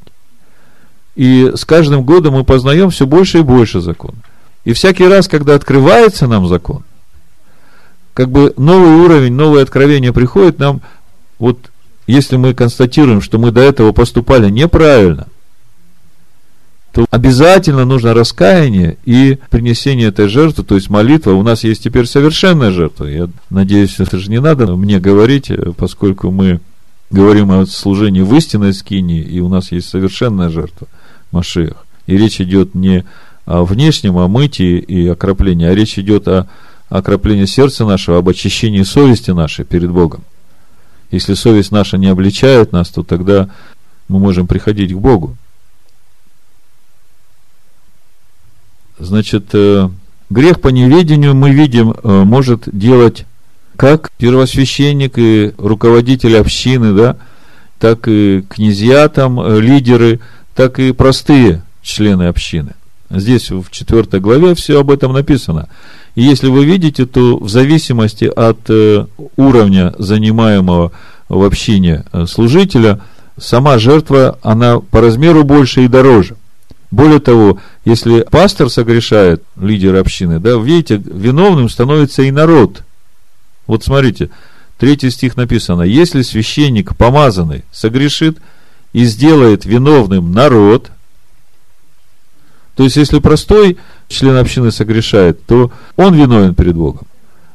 [1.16, 4.18] И с каждым годом мы познаем все больше и больше закона.
[4.64, 6.84] И всякий раз, когда открывается нам закон,
[8.14, 10.80] как бы новый уровень, новое откровение приходит нам,
[11.38, 11.58] вот
[12.06, 15.26] если мы констатируем, что мы до этого поступали неправильно–
[16.92, 21.32] то обязательно нужно раскаяние и принесение этой жертвы, то есть молитва.
[21.32, 23.04] У нас есть теперь совершенная жертва.
[23.04, 26.60] Я надеюсь, это же не надо мне говорить, поскольку мы
[27.10, 30.88] говорим о служении в истинной скине, и у нас есть совершенная жертва
[31.32, 31.86] Машиах.
[32.06, 33.04] И речь идет не
[33.46, 36.48] о внешнем, о мытии и окроплении, а речь идет о
[36.88, 40.22] окроплении сердца нашего, об очищении совести нашей перед Богом.
[41.10, 43.48] Если совесть наша не обличает нас, то тогда
[44.08, 45.36] мы можем приходить к Богу.
[48.98, 49.88] Значит, э,
[50.28, 53.26] грех по неведению мы видим, э, может делать
[53.78, 57.16] как первосвященник и руководитель общины, да,
[57.78, 60.20] так и князья там, э, лидеры,
[60.54, 62.72] так и простые члены общины.
[63.08, 65.70] Здесь в 4 главе все об этом написано.
[66.14, 68.68] И если вы видите, то в зависимости от
[69.36, 70.92] уровня занимаемого
[71.30, 73.00] в общине служителя,
[73.38, 76.36] сама жертва, она по размеру больше и дороже–
[76.90, 82.82] более того, если пастор согрешает, лидер общины, да, видите, виновным становится и народ.
[83.68, 84.30] Вот смотрите,
[84.78, 88.38] третий стих написано, если священник помазанный согрешит
[88.92, 90.90] и сделает виновным народ,
[92.74, 97.08] то есть, если простой член общины согрешает, то он виновен перед Богом.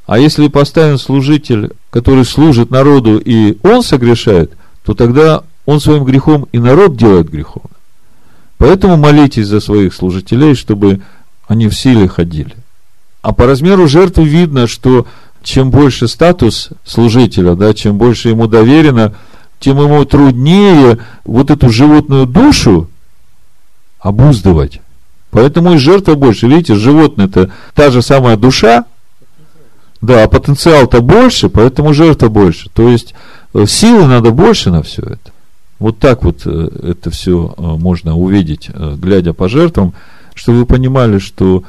[0.06, 4.52] А если поставен служитель, который служит народу, и он согрешает,
[4.84, 7.64] то тогда он своим грехом и народ делает грехом.
[8.58, 11.00] Поэтому молитесь за своих служителей, чтобы
[11.48, 12.54] они в силе ходили.
[13.22, 15.08] А по размеру жертвы видно, что
[15.44, 19.14] чем больше статус служителя, да, чем больше ему доверено,
[19.60, 22.90] тем ему труднее вот эту животную душу
[24.00, 24.82] обуздывать.
[25.32, 26.48] Поэтому и жертва больше.
[26.48, 28.86] Видите, животное это та же самая душа,
[30.02, 32.70] да, а потенциал-то больше, поэтому жертва больше.
[32.74, 33.16] То есть
[33.54, 35.32] э, силы надо больше на все это.
[35.80, 39.94] Вот так вот э, это все э, можно увидеть, глядя по жертвам,
[40.36, 41.64] чтобы вы понимали, что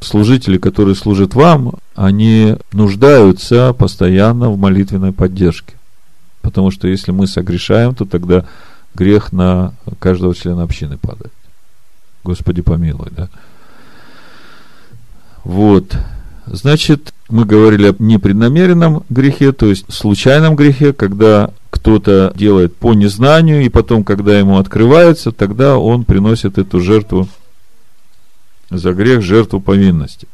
[0.00, 5.74] служители, которые служат вам, они нуждаются постоянно в молитвенной поддержке.
[6.42, 8.46] Потому что если мы согрешаем, то тогда
[8.94, 11.32] грех на каждого члена общины падает.
[12.24, 13.28] Господи помилуй, да?
[15.44, 15.96] Вот.
[16.46, 23.62] Значит, мы говорили о непреднамеренном грехе, то есть случайном грехе, когда кто-то делает по незнанию,
[23.62, 27.28] и потом, когда ему открывается, тогда он приносит эту жертву
[28.70, 30.28] за грех, жертву повинности.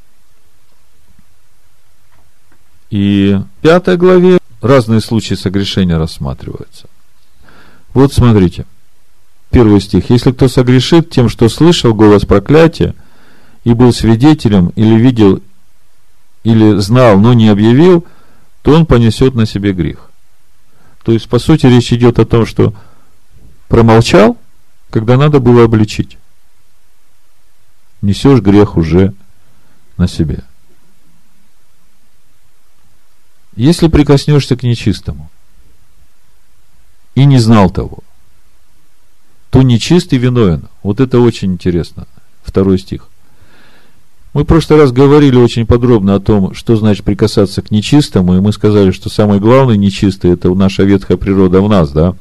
[2.90, 6.86] И в пятой главе разные случаи согрешения рассматриваются.
[7.94, 8.66] Вот смотрите,
[9.50, 10.10] первый стих.
[10.10, 12.94] Если кто согрешит тем, что слышал голос проклятия,
[13.64, 15.42] и был свидетелем, или видел,
[16.44, 18.06] или знал, но не объявил,
[18.62, 20.10] то он понесет на себе грех.
[21.02, 22.74] То есть, по сути, речь идет о том, что
[23.68, 24.36] промолчал,
[24.90, 26.18] когда надо было обличить.
[28.02, 29.14] Несешь грех уже
[29.96, 30.44] на себе.
[33.56, 35.30] Если прикоснешься к нечистому
[37.14, 38.00] и не знал того,
[39.50, 40.68] то нечистый виновен.
[40.82, 42.06] Вот это очень интересно.
[42.44, 43.08] Второй стих.
[44.34, 48.40] Мы в прошлый раз говорили очень подробно о том, что значит прикасаться к нечистому, и
[48.40, 52.14] мы сказали, что самый главный нечистый– это наша ветхая природа в нас, да?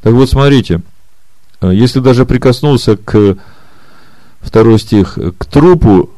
[0.00, 0.80] Так вот, смотрите,
[1.60, 3.36] э, если даже прикоснулся к,
[4.44, 6.10] второй стих, к трупу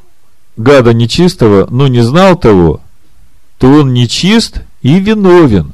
[0.57, 2.81] гада нечистого, но не знал того,
[3.59, 5.73] то он нечист и виновен.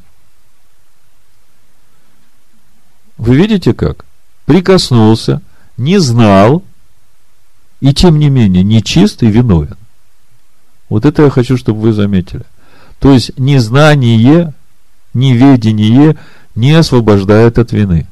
[3.16, 4.04] Вы видите как?
[4.46, 5.40] Прикоснулся,
[5.76, 6.62] не знал,
[7.80, 9.76] и тем не менее нечист и виновен.
[10.88, 12.44] Вот это я хочу, чтобы вы заметили.
[12.98, 14.54] То есть незнание,
[15.14, 16.16] неведение
[16.54, 18.06] не освобождает от вины.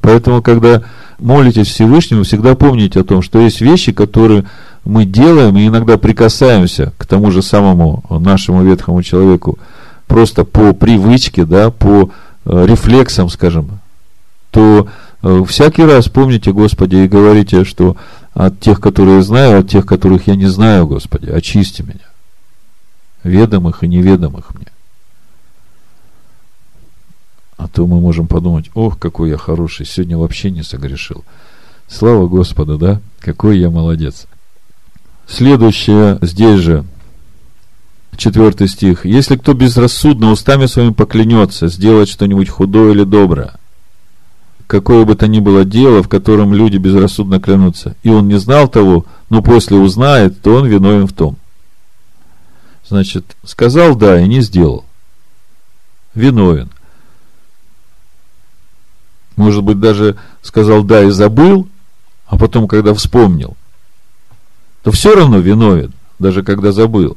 [0.00, 0.84] Поэтому, когда
[1.22, 4.44] молитесь Всевышнему, всегда помните о том, что есть вещи, которые
[4.84, 9.58] мы делаем и иногда прикасаемся к тому же самому нашему ветхому человеку
[10.06, 12.10] просто по привычке, да, по
[12.44, 13.80] э, рефлексам, скажем,
[14.50, 14.88] то
[15.22, 17.96] э, всякий раз помните, Господи, и говорите, что
[18.34, 22.08] от тех, которые знаю, от тех, которых я не знаю, Господи, очисти меня,
[23.22, 24.66] ведомых и неведомых мне.
[27.62, 31.24] А то мы можем подумать, ох, какой я хороший, сегодня вообще не согрешил.
[31.86, 33.00] Слава Господу, да?
[33.20, 34.26] Какой я молодец.
[35.28, 36.84] Следующее здесь же,
[38.16, 39.06] четвертый стих.
[39.06, 43.54] Если кто безрассудно устами своими поклянется сделать что-нибудь худое или доброе,
[44.66, 48.66] какое бы то ни было дело, в котором люди безрассудно клянутся, и он не знал
[48.66, 51.36] того, но после узнает, то он виновен в том.
[52.88, 54.84] Значит, сказал да и не сделал.
[56.12, 56.68] Виновен.
[59.36, 61.68] Может быть, даже сказал да и забыл,
[62.26, 63.56] а потом, когда вспомнил,
[64.82, 67.16] то все равно виновен, даже когда забыл.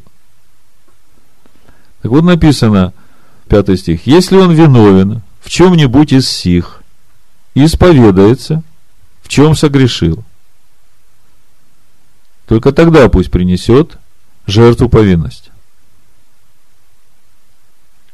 [2.01, 2.93] Так вот написано,
[3.47, 6.82] пятый стих, если он виновен в чем-нибудь из сих,
[7.53, 8.63] исповедается,
[9.22, 10.24] в чем согрешил,
[12.47, 13.97] только тогда пусть принесет
[14.45, 15.51] жертву повинности.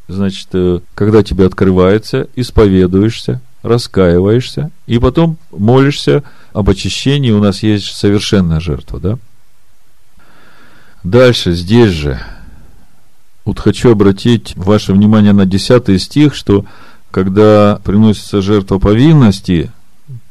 [0.08, 7.86] Значит, э, когда тебе открывается, исповедуешься, раскаиваешься, и потом молишься об очищении, у нас есть
[7.96, 9.18] совершенная жертва, да?
[11.04, 12.20] Дальше, здесь же,
[13.46, 16.66] вот хочу обратить ваше внимание на 10 стих, что
[17.10, 19.72] когда приносится жертва повинности,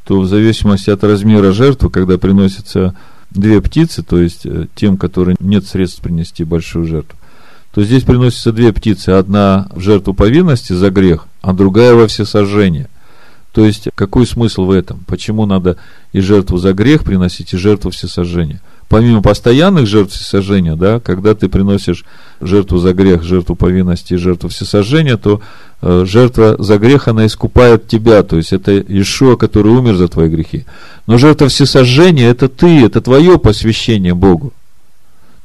[0.04, 2.94] то в зависимости от размера жертвы, когда приносятся
[3.30, 7.16] две птицы, то есть э, тем, которым нет средств принести большую жертву,
[7.72, 9.10] то здесь приносятся две птицы.
[9.10, 12.88] Одна в жертву повинности за грех, а другая во всесожжение.
[13.52, 15.04] То есть, какой смысл в этом?
[15.06, 15.76] Почему надо
[16.12, 18.60] и жертву за грех приносить, и жертву всесожжения?
[18.90, 22.04] помимо постоянных жертв всесожжения, да, когда ты приносишь
[22.40, 25.40] жертву за грех, жертву повинности и жертву всесожжения, то
[25.80, 30.28] э, жертва за грех, она искупает тебя, то есть это Ишуа, который умер за твои
[30.28, 30.66] грехи.
[31.06, 34.52] Но жертва всесожжения– это ты, это твое посвящение Богу.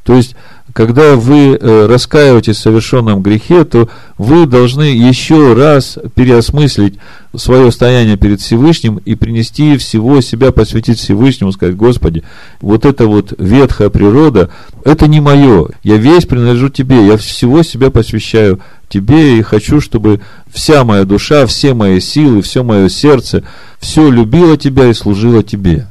[0.03, 0.35] То есть
[0.75, 6.95] когда вы э, раскаиваетесь в совершенном грехе, то вы должны еще раз переосмыслить
[7.33, 12.23] свое стояние перед Всевышним и принести всего себя, посвятить Всевышнему, сказать, Господи,
[12.59, 14.49] вот эта вот ветхая природа,
[14.83, 18.59] это не мое, я весь принадлежу Тебе, я всего себя посвящаю
[18.89, 20.19] Тебе и хочу, чтобы
[20.51, 23.43] вся моя душа, все мои силы, все мое сердце,
[23.79, 25.87] все любило Тебя и служило Тебе.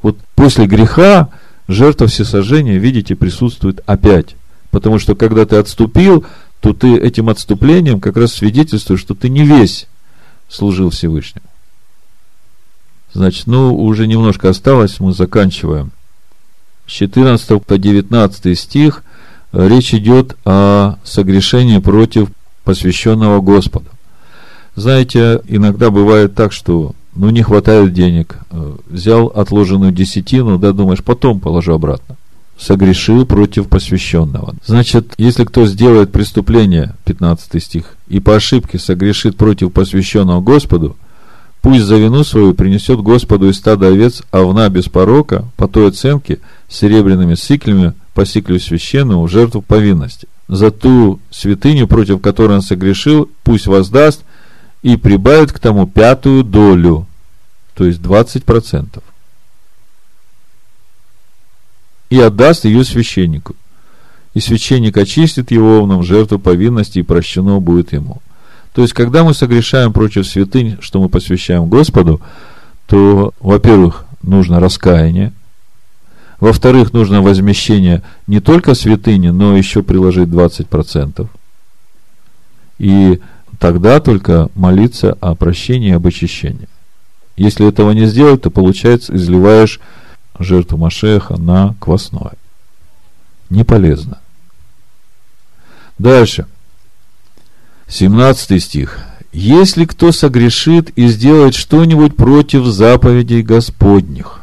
[0.00, 1.28] Вот после греха
[1.68, 4.36] жертва всесожжения, видите, присутствует опять.
[4.70, 6.24] Потому что когда ты отступил,
[6.60, 9.86] то ты этим отступлением как раз свидетельствуешь, что ты не весь
[10.48, 11.46] служил Всевышнему.
[13.12, 15.92] Значит, ну, уже немножко осталось, мы заканчиваем.
[16.86, 19.04] С 14 по 19 стих
[19.52, 22.28] э, речь идет о согрешении против
[22.64, 23.90] посвященного Господа.
[24.74, 31.02] Знаете, иногда бывает так, что ну не хватает денег, э, взял отложенную десятину, да, думаешь,
[31.02, 32.16] потом положу обратно.
[32.58, 34.54] Согрешил против посвященного.
[34.64, 40.96] Значит, если кто сделает преступление, 15 стих, и по ошибке согрешит против посвященного Господу,
[41.62, 46.38] пусть за вину свою принесет Господу из стада овец овна без порока по той оценке
[46.68, 50.28] серебряными сиклями по сиклю священному жертву повинности.
[50.46, 54.22] За ту святыню, против которой он согрешил, пусть воздаст–
[54.84, 57.06] и прибавит к тому пятую долю,
[57.72, 59.02] то есть 20%.
[62.10, 63.56] И отдаст ее священнику.
[64.34, 68.20] И священник очистит его овном жертву повинности, и прощено будет ему.
[68.74, 72.20] То есть, когда мы согрешаем против святынь, что мы посвящаем Господу,
[72.86, 75.32] то, во-первых, нужно раскаяние,
[76.40, 81.26] во-вторых, нужно возмещение не только святыни, но еще приложить 20%.
[82.78, 83.20] И
[83.64, 86.68] тогда только молиться о прощении и об очищении.
[87.38, 89.80] Если этого не сделать, то получается, изливаешь
[90.38, 92.34] жертву Машеха на квасное.
[93.48, 94.20] Не полезно.
[95.98, 96.46] Дальше.
[97.88, 98.98] 17 стих.
[99.32, 104.42] Если кто согрешит и сделает что-нибудь против заповедей Господних.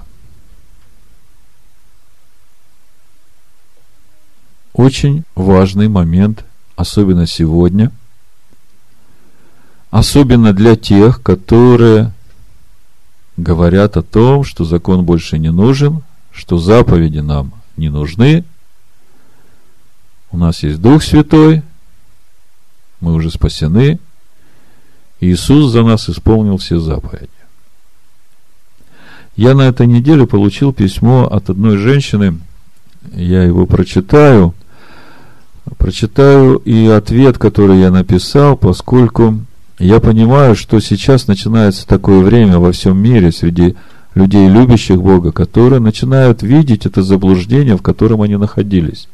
[4.74, 6.44] Очень важный момент,
[6.76, 7.92] особенно сегодня–
[9.92, 12.14] Особенно для тех, которые
[13.36, 16.02] говорят о том, что закон больше не нужен,
[16.32, 18.46] что заповеди нам не нужны.
[20.32, 21.62] У нас есть Дух Святой,
[23.02, 24.00] мы уже спасены.
[25.20, 27.30] Иисус за нас исполнил все заповеди.
[29.36, 32.40] Я на этой неделе получил письмо от одной женщины,
[33.14, 34.54] я его прочитаю,
[35.78, 39.40] прочитаю и ответ, который я написал, поскольку
[39.82, 43.76] я понимаю, что сейчас начинается такое время во всем мире среди
[44.16, 49.08] людей, любящих Бога, которые начинают видеть это заблуждение, в котором они находились.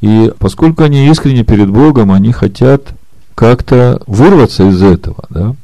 [0.00, 2.88] И поскольку они искренне перед Богом, они хотят
[3.34, 5.54] как-то вырваться из этого, да.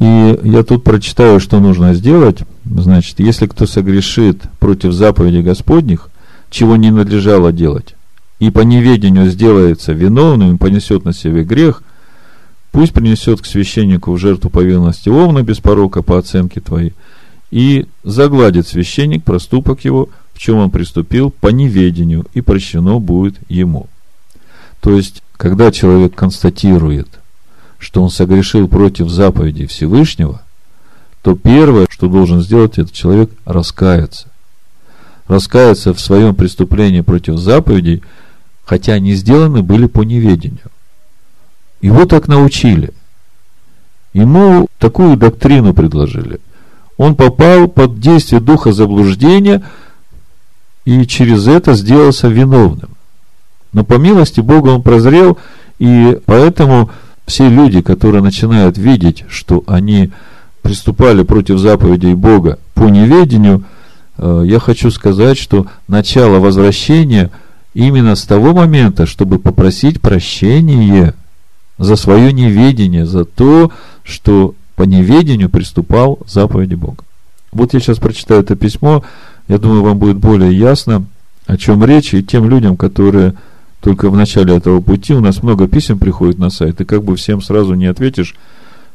[0.00, 2.38] И я тут прочитаю, что нужно сделать.
[2.64, 6.08] Значит, если кто согрешит против заповедей Господних,
[6.50, 7.94] чего не надлежало делать,
[8.38, 11.82] и по неведению сделается виновным понесет на себе грех,
[12.74, 16.92] пусть принесет к священнику жертву повинности овна без порока по оценке твоей,
[17.52, 23.86] и загладит священник проступок его, в чем он приступил, по неведению, и прощено будет ему.
[24.80, 27.06] То есть, когда человек констатирует,
[27.78, 30.42] что он согрешил против заповедей Всевышнего,
[31.22, 34.26] то первое, что должен сделать этот человек, раскаяться.
[35.28, 38.02] Раскаяться в своем преступлении против заповедей,
[38.64, 40.72] хотя они сделаны были по неведению.
[41.84, 42.92] Его так научили.
[44.12, 46.40] Ему такую доктрину предложили–
[46.96, 49.62] он попал под действие духа заблуждения
[50.84, 52.90] и через это сделался виновным.
[53.72, 55.38] Но по милости Бога он прозрел,
[55.78, 56.90] и поэтому
[57.26, 60.12] все люди, которые начинают видеть, что они
[60.62, 63.64] приступали против заповедей Бога по неведению,
[64.18, 67.30] э, я хочу сказать, что начало возвращения
[67.72, 71.14] именно с того момента, чтобы попросить прощения
[71.78, 73.70] за свое неведение, за то,
[74.02, 77.04] что по неведению приступал заповеди Бога.
[77.52, 79.04] Вот я сейчас прочитаю это письмо,
[79.48, 81.04] я думаю, вам будет более ясно,
[81.46, 83.34] о чем речь, и тем людям, которые
[83.80, 87.16] только в начале этого пути, у нас много писем приходит на сайт, и как бы
[87.16, 88.34] всем сразу не ответишь,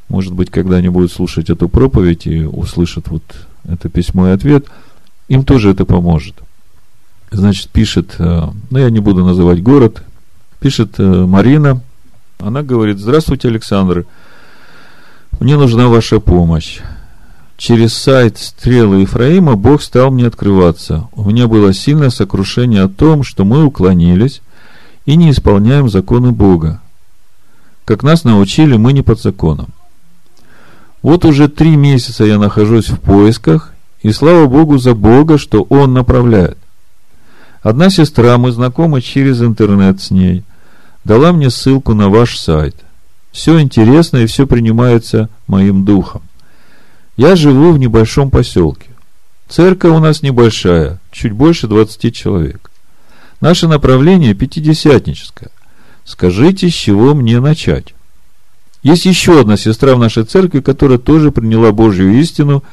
[0.08, 3.24] может быть, когда они будут слушать эту проповедь и услышат вот
[3.66, 4.66] это письмо и ответ,
[5.28, 6.36] им тоже это поможет.
[7.30, 8.42] Значит, пишет, э,
[8.72, 10.02] ну, я не буду называть город,
[10.60, 11.82] пишет э, Марина,
[12.40, 14.06] она говорит, здравствуйте, Александр,
[15.40, 16.80] мне нужна ваша помощь.
[17.58, 21.10] Через сайт Стрелы Ефраима Бог стал мне открываться.
[21.14, 24.42] У меня было сильное сокрушение о том, что мы уклонились
[25.06, 26.82] и не исполняем законы Бога.
[27.84, 29.68] Как нас научили, мы не под законом.
[31.02, 35.94] Вот уже три месяца я нахожусь в поисках, и слава Богу за Бога, что Он
[35.94, 36.58] направляет.
[37.62, 40.44] Одна сестра, мы знакомы через интернет с ней,
[41.10, 42.76] дала мне ссылку на ваш сайт–
[43.32, 46.22] все интересно и все принимается моим духом.
[47.18, 48.90] Я живу в небольшом поселке.
[49.48, 52.70] Церковь у нас небольшая, чуть больше 20 человек.
[53.42, 55.50] Наше направление пятидесятническое.
[56.06, 57.96] Скажите, с чего мне начать?
[58.84, 62.64] Есть еще одна сестра в нашей церкви, которая тоже приняла Божью истину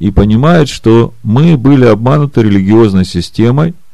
[0.00, 3.74] и понимает, что мы были обмануты религиозной системой–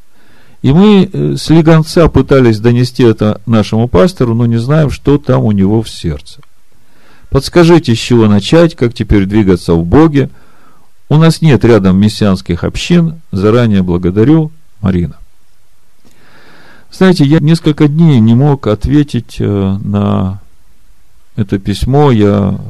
[0.63, 5.45] и мы э, с легонца пытались донести это нашему пастору, но не знаем, что там
[5.45, 6.41] у него в сердце.
[7.31, 10.31] Подскажите, с чего начать, как теперь двигаться в Боге.
[11.09, 13.21] У нас нет рядом мессианских общин.
[13.33, 15.17] Заранее благодарю, Марина.
[16.93, 20.41] Знаете, я несколько дней не мог ответить э, на
[21.35, 22.13] это письмо.
[22.13, 22.61] Я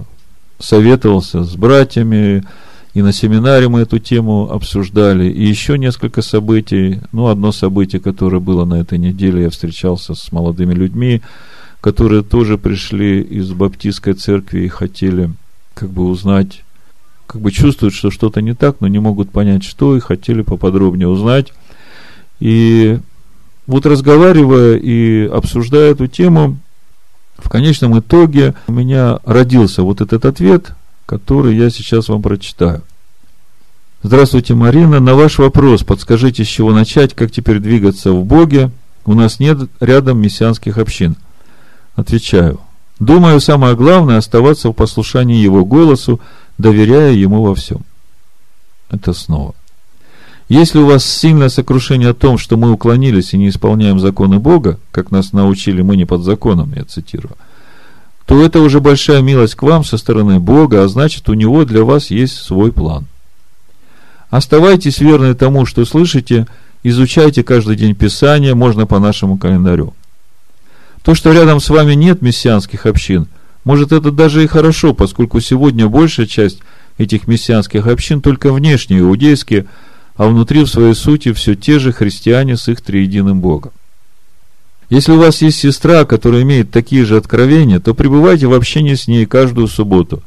[0.59, 2.45] советовался с братьями,
[2.95, 7.01] и на семинаре мы эту тему обсуждали, и еще несколько событий.
[7.13, 11.23] Ну, одно событие, которое было на этой неделе, я встречался с молодыми людьми,
[11.81, 15.31] которые тоже пришли из баптистской церкви и хотели
[15.73, 16.65] как бы узнать,
[17.27, 21.09] как бы чувствуют, что что-то не так, но не могут понять, что, и хотели поподробнее
[21.09, 21.51] узнать.
[22.41, 22.99] И
[23.67, 26.59] вот разговаривая и обсуждая эту тему,
[27.39, 30.73] в конечном итоге у меня родился вот этот ответ–
[31.13, 32.81] который я сейчас вам прочитаю.
[34.03, 34.99] Здравствуйте, Марина.
[34.99, 38.71] На ваш вопрос, подскажите, с чего начать, как теперь двигаться в Боге.
[39.05, 41.17] У нас нет рядом мессианских общин.
[41.97, 42.61] Отвечаю.
[42.99, 46.19] Думаю, самое главное оставаться в послушании Его голосу,
[46.57, 47.83] доверяя Ему во всем.
[48.91, 49.55] Это снова.
[50.49, 54.79] Если у вас сильное сокрушение о том, что мы уклонились и не исполняем законы Бога,
[54.93, 57.37] как нас научили, мы не под законом, я цитирую–
[58.33, 61.85] то это уже большая милость к вам со стороны Бога, а значит, у Него для
[61.85, 63.05] вас есть свой план.
[64.31, 66.47] Оставайтесь верны тому, что слышите,
[66.83, 69.93] изучайте каждый день Писание, можно по нашему календарю.
[71.03, 73.27] То, что рядом с вами нет мессианских общин,
[73.65, 76.61] может, это даже и хорошо, поскольку сегодня большая часть
[76.97, 79.67] этих мессианских общин только внешние, иудейские,
[80.17, 83.73] а внутри в своей сути все те же христиане с их триединым Богом.
[84.93, 89.09] Если у вас есть сестра, которая имеет такие же откровения, то пребывайте в общении с
[89.09, 90.23] ней каждую субботу,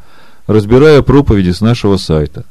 [0.47, 2.45] разбирая проповеди с нашего сайта.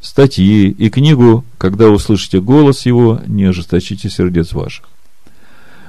[0.00, 4.86] статьи и книгу «Когда услышите голос его, не ожесточите сердец ваших».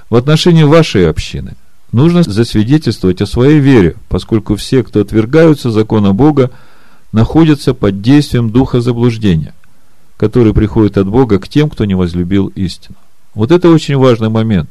[0.10, 1.56] В отношении вашей общины
[1.94, 6.52] нужно засвидетельствовать о своей вере, поскольку все, кто отвергаются закона Бога,
[7.14, 9.54] находятся под действием духа заблуждения,
[10.18, 12.98] который приходит от Бога к тем, кто не возлюбил истину.
[13.34, 14.70] Вот это очень важный момент.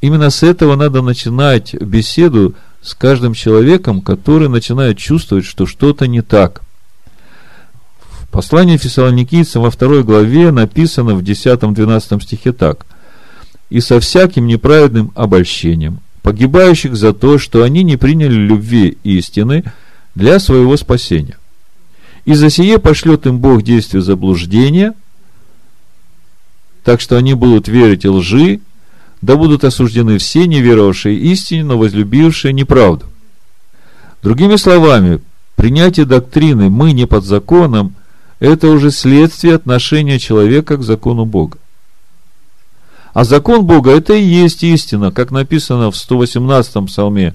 [0.00, 6.22] Именно с этого надо начинать беседу с каждым человеком, который начинает чувствовать, что что-то не
[6.22, 6.62] так.
[8.20, 12.86] В послании фессалоникийцам во второй главе написано в 10-12 стихе так–
[13.70, 19.64] и со всяким неправедным обольщением, погибающих за то, что они не приняли любви истины
[20.14, 21.36] для своего спасения.
[22.24, 24.94] И за сие пошлет им Бог действие заблуждения,
[26.84, 28.60] так что они будут верить лжи,
[29.26, 33.06] да будут осуждены все неверовавшие истине, но возлюбившие неправду.
[34.22, 35.20] Другими словами,
[35.56, 37.96] принятие доктрины «мы не под законом»–
[38.38, 41.58] это уже следствие отношения человека к закону Бога.
[43.14, 47.34] А закон Бога– это и есть истина, как написано в 118-м псалме,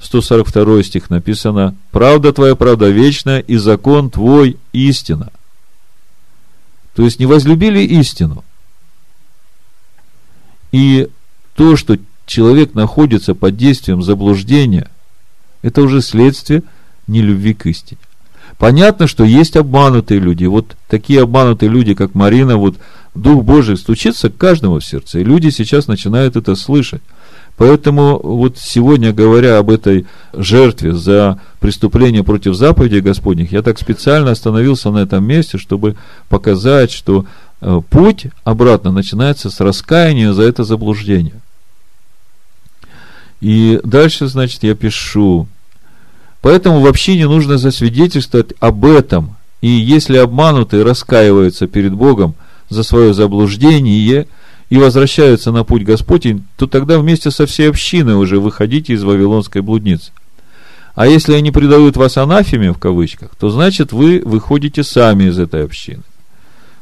[0.00, 5.30] 142 стих написано, «Правда твоя, правда вечная, и закон твой– истина».
[6.96, 8.42] То есть, не возлюбили истину.
[10.72, 11.08] И
[11.60, 14.88] то, что человек находится под действием заблуждения,
[15.60, 16.62] это уже следствие
[17.06, 18.00] нелюбви к истине.
[18.56, 20.46] Понятно, что есть обманутые люди.
[20.46, 22.76] Вот такие обманутые люди, как Марина, вот
[23.14, 27.02] Дух Божий стучится к каждому в сердце, и люди сейчас начинают это слышать.
[27.58, 34.30] Поэтому вот сегодня, говоря об этой жертве за преступление против заповедей Господних, я так специально
[34.30, 35.96] остановился на этом месте, чтобы
[36.30, 37.26] показать, что
[37.60, 41.34] э, путь обратно начинается с раскаяния за это заблуждение.
[43.40, 45.48] И дальше, значит, я пишу,
[46.42, 49.36] Поэтому вообще не нужно засвидетельствовать об этом.
[49.60, 52.34] И если обманутые раскаиваются перед Богом
[52.70, 54.26] за свое заблуждение
[54.70, 59.60] и возвращаются на путь Господень, то тогда вместе со всей общиной уже выходите из Вавилонской
[59.60, 60.12] блудницы.
[60.94, 65.64] А если они предают вас анафеме, в кавычках, то значит вы выходите сами из этой
[65.64, 66.02] общины.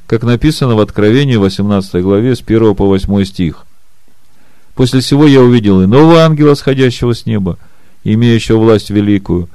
[0.06, 3.66] Как написано в Откровении 18 главе с 1 по 8 стих.
[4.78, 7.58] После всего я увидел иного ангела, сходящего с неба,
[8.04, 9.48] имеющего власть великую.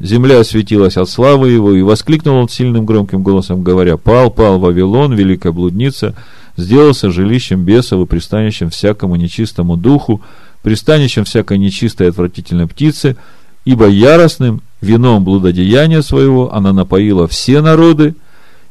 [0.00, 5.12] Земля осветилась от славы его, и воскликнул он сильным громким голосом, говоря, «Пал, пал Вавилон,
[5.12, 6.14] великая блудница,
[6.56, 10.22] сделался жилищем бесов и пристанищем всякому нечистому духу,
[10.62, 13.18] пристанищем всякой нечистой и отвратительной птицы,
[13.66, 18.14] ибо яростным вином блудодеяния своего она напоила все народы,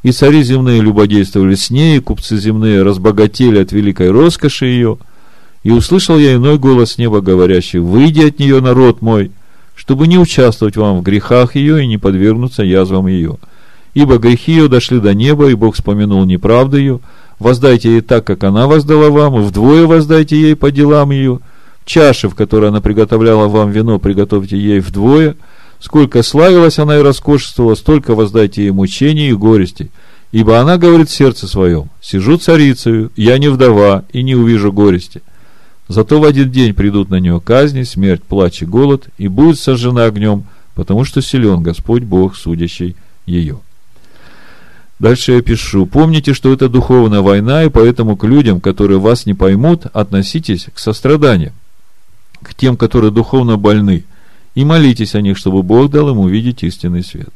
[0.02, 4.98] и цари земные любодействовали с ней, и купцы земные разбогатели от великой роскоши ее–
[5.64, 9.32] и услышал я иной голос неба, говорящий, «Выйди от нее, народ мой,
[9.76, 13.38] чтобы не участвовать вам в грехах ее и не подвергнуться язвам ее.
[13.94, 17.00] Ибо грехи ее дошли до неба, и Бог вспомянул неправду ее.
[17.40, 21.40] Воздайте ей так, как она воздала вам, и вдвое воздайте ей по делам ее.
[21.86, 25.36] Чаши, в которой она приготовляла вам вино, приготовьте ей вдвое.
[25.80, 29.90] Сколько славилась она и роскошествовала, столько воздайте ей мучений и горестей.
[30.32, 35.22] Ибо она говорит в сердце своем, сижу царицею, я не вдова и не увижу горести.
[35.92, 40.06] Зато в один день придут на нее казни, смерть, плач и голод, и будет сожжена
[40.06, 42.96] огнем, потому что силен Господь Бог, судящий
[43.26, 43.60] ее.
[45.00, 45.86] Дальше я пишу.
[45.86, 50.80] Помните, что это духовная война, и поэтому к людям, которые вас не поймут, относитесь к
[50.80, 51.52] состраданию,
[52.42, 54.06] к тем, которые духовно больны,
[54.56, 57.34] и молитесь о них, чтобы Бог дал им увидеть истинный свет.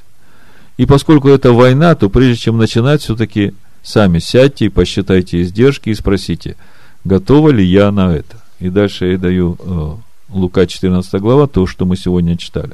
[0.77, 3.53] И поскольку это война, то прежде чем начинать, все-таки
[3.83, 6.55] сами сядьте и посчитайте издержки и спросите,
[7.03, 8.44] готова ли я на это.
[8.59, 9.95] И дальше я даю э,
[10.29, 12.71] Лука 14 глава, то, что мы сегодня читали.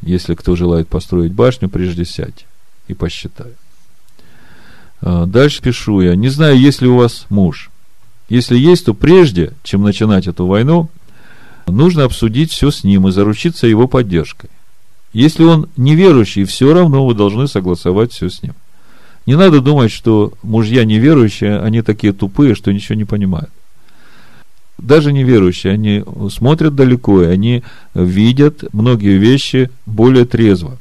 [0.00, 2.46] Если кто желает построить башню, прежде сядь
[2.88, 3.52] и посчитай.
[5.02, 6.16] Э, дальше пишу я.
[6.16, 7.70] Не знаю, есть ли у вас муж.
[8.28, 10.88] Если есть, то прежде, чем начинать эту войну,
[11.66, 14.50] нужно обсудить все с ним и заручиться его поддержкой.
[15.12, 18.54] Если он неверующий, все равно вы должны согласовать все с ним.
[19.26, 23.50] Не надо думать, что мужья неверующие, они такие тупые, что ничего не понимают
[24.78, 27.62] даже неверующие, они смотрят далеко, и они
[27.94, 30.78] видят многие вещи более трезво.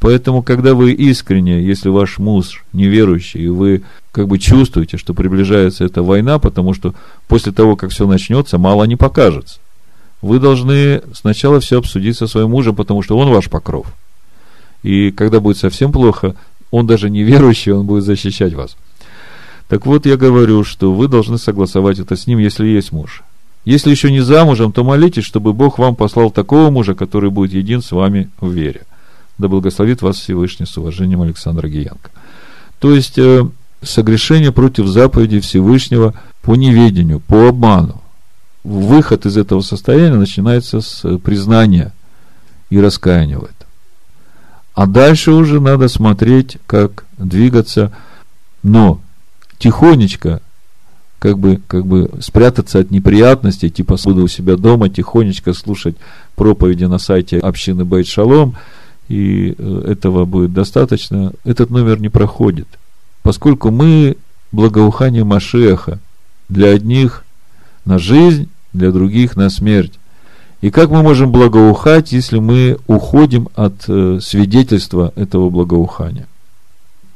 [0.00, 5.84] Поэтому, когда вы искренне, если ваш муж неверующий, и вы как бы чувствуете, что приближается
[5.84, 6.94] эта война, потому что
[7.28, 9.60] после того, как все начнется, мало не покажется.
[10.20, 13.86] Вы должны сначала все обсудить со своим мужем, потому что он ваш покров.
[14.82, 16.34] И когда будет совсем плохо,
[16.72, 18.76] он даже неверующий, он будет защищать вас.
[19.72, 23.22] Так вот, я говорю, что вы должны согласовать это с ним, если есть муж.
[23.64, 27.80] Если еще не замужем, то молитесь, чтобы Бог вам послал такого мужа, который будет един
[27.80, 28.82] с вами в вере.
[29.38, 32.10] Да благословит вас Всевышний с уважением Александра Гиянко.
[32.80, 33.48] То есть, э,
[33.80, 36.12] согрешение против заповеди Всевышнего
[36.42, 38.02] по неведению, по обману.
[38.64, 41.94] Выход из этого состояния начинается с признания
[42.68, 43.68] и раскаяния в этом.
[44.74, 47.90] А дальше уже надо смотреть, как двигаться,
[48.62, 49.00] но
[49.62, 50.40] тихонечко,
[51.20, 55.94] как бы, как бы спрятаться от неприятностей, типа буду у себя дома тихонечко слушать
[56.34, 58.56] проповеди на сайте общины Бейт Шалом,
[59.08, 62.66] и э, этого будет достаточно, этот номер не проходит.
[63.22, 64.16] Поскольку мы
[64.50, 66.00] благоухание Машеха
[66.48, 67.24] для одних
[67.84, 69.92] на жизнь, для других на смерть.
[70.60, 76.26] И как мы можем благоухать, если мы уходим от э, свидетельства этого благоухания?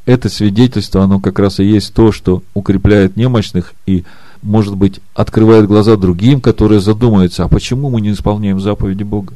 [0.07, 4.05] Это свидетельство, оно как раз и есть то, что укрепляет немощных и,
[4.41, 9.35] может быть, открывает глаза другим, которые задумаются, а почему мы не исполняем заповеди Бога?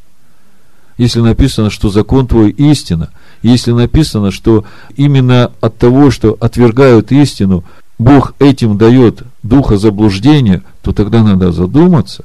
[0.96, 3.10] Если написано, что закон твой истина,
[3.42, 4.64] если написано, что
[4.96, 7.64] именно от того, что отвергают истину,
[7.98, 12.24] Бог этим дает духа заблуждения, то тогда надо задуматься,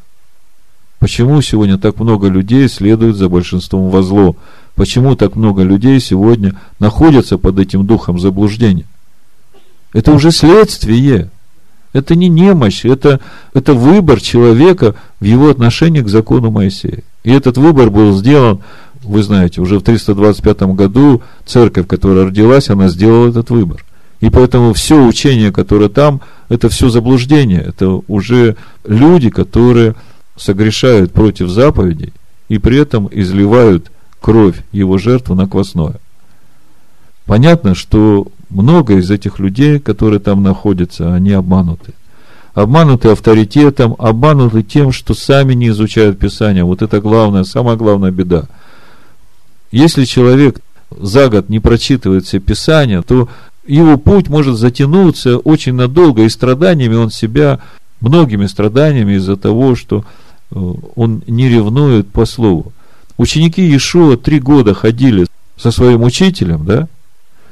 [0.99, 4.35] Почему сегодня так много людей следуют за большинством во зло?
[4.76, 8.85] Почему так много людей сегодня находятся под этим духом заблуждения?
[9.93, 11.30] Это уже следствие.
[11.93, 13.22] Это не немощь, это,
[13.53, 17.03] это выбор человека в его отношении к закону Моисея.
[17.23, 18.60] И этот выбор был сделан,
[19.02, 23.85] вы знаете, уже в 325 году церковь, которая родилась, она сделала этот выбор.
[24.19, 26.19] И поэтому все учение, которое там,
[26.49, 27.61] это все заблуждение.
[27.61, 29.95] Это уже люди, которые
[30.35, 32.11] согрешают против заповедей
[32.49, 33.89] и при этом изливают
[34.21, 35.95] кровь его жертвы на квасное.
[37.25, 41.93] Понятно, что много из этих людей, которые там находятся, они обмануты.
[42.53, 46.63] Обмануты авторитетом, обмануты тем, что сами не изучают Писание.
[46.63, 48.45] Вот это главная, самая главная беда.
[49.71, 50.59] Если человек
[50.91, 53.27] за год не прочитывает все Писания, то
[53.67, 57.59] его путь может затянуться очень надолго, и страданиями он себя,
[57.99, 60.05] многими страданиями из-за того, что
[60.51, 62.71] Э, он не ревнует по слову.
[63.17, 65.25] Ученики Иешуа три года ходили
[65.57, 66.87] со своим учителем, да,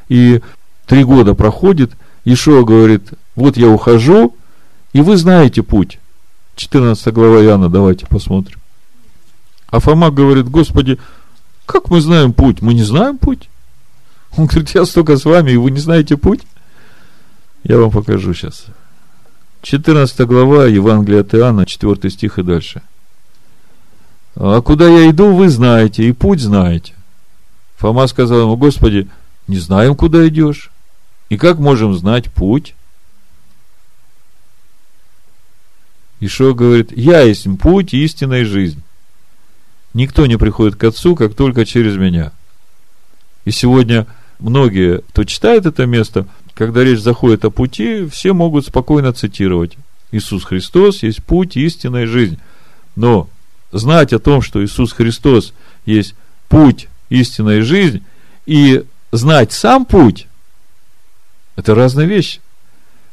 [0.10, 0.42] и
[0.86, 1.92] три года проходит,
[2.26, 4.36] Иешуа говорит, вот я ухожу,
[4.92, 6.00] и вы знаете путь.
[6.56, 8.60] 14 глава Иоанна, давайте посмотрим.
[9.68, 11.00] А Фома говорит, Господи,
[11.66, 12.62] как мы знаем путь?
[12.62, 13.50] Мы не знаем путь.
[14.38, 16.42] Он говорит, я столько с вами, и вы не знаете путь?
[17.64, 18.66] Я вам покажу сейчас.
[19.62, 22.82] 14 глава Евангелия от Иоанна, 4 стих и дальше.
[24.36, 26.94] А куда я иду, вы знаете, и путь знаете.
[27.78, 29.08] Фома сказал ему, Господи,
[29.48, 30.72] не знаем, куда идешь.
[31.30, 32.76] И как можем знать путь?
[36.20, 38.82] Ишо говорит, я есть путь, истина и жизнь.
[39.94, 42.32] Никто не приходит к Отцу, как только через меня.
[43.46, 44.08] И сегодня
[44.40, 49.78] многие, кто читает это место, когда речь заходит о пути, все могут спокойно цитировать.
[50.12, 52.40] Иисус Христос есть путь, истина и жизнь.
[52.96, 53.28] Но
[53.74, 55.54] знать о том, что Иисус Христос
[55.86, 56.16] есть
[56.48, 58.04] путь, истина и жизнь,
[58.46, 60.28] и знать сам путь,
[61.56, 62.40] это разные вещи.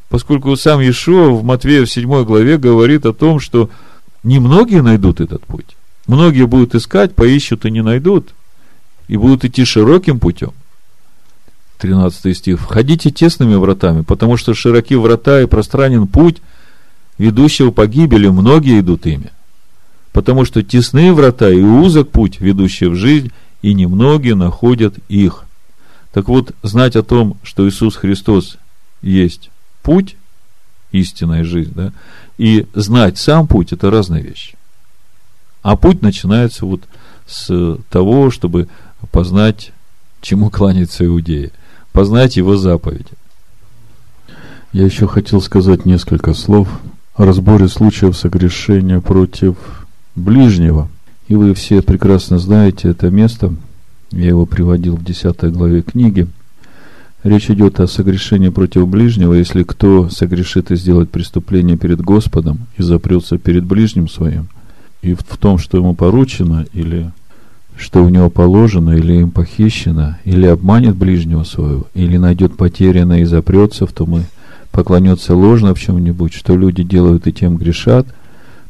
[0.09, 3.70] Поскольку сам Иешуа в Матвея в 7 главе говорит о том, что
[4.23, 5.77] немногие найдут этот путь.
[6.07, 8.35] Многие будут искать, поищут и не найдут.
[9.09, 10.53] И будут идти широким путем.
[11.78, 12.61] 13 стих.
[12.61, 16.39] Входите тесными вратами, потому что широки врата и пространен путь,
[17.19, 19.31] ведущего погибели, многие идут ими.
[20.12, 23.31] Потому что тесные врата и узок путь, ведущий в жизнь,
[23.62, 25.45] и немногие находят их.
[26.12, 28.59] Так вот, знать о том, что Иисус Христос
[29.03, 29.51] есть
[29.82, 30.16] путь,
[30.93, 31.93] истинная жизнь, да,
[32.39, 34.57] и знать сам путь, это разные вещи.
[35.62, 36.82] А путь начинается вот
[37.27, 38.69] с того, чтобы
[39.12, 39.73] познать,
[40.20, 41.53] чему кланяется иудеи
[41.93, 43.12] познать его заповеди.
[44.73, 46.69] Я еще хотел сказать несколько слов
[47.15, 49.57] о разборе случаев согрешения против
[50.15, 50.89] ближнего.
[51.28, 53.55] И вы все прекрасно знаете это место.
[54.11, 56.27] Я его приводил в 10 главе книги.
[57.23, 62.82] Речь идет о согрешении против ближнего, если кто согрешит и сделает преступление перед Господом и
[62.82, 64.49] запрется перед ближним своим,
[65.03, 67.11] и в том, что ему поручено, или
[67.77, 73.24] что у него положено, или им похищено, или обманет ближнего своего, или найдет потерянное и
[73.24, 74.23] запрется в том и
[74.70, 78.07] поклонется ложно в чем-нибудь, что люди делают и тем грешат,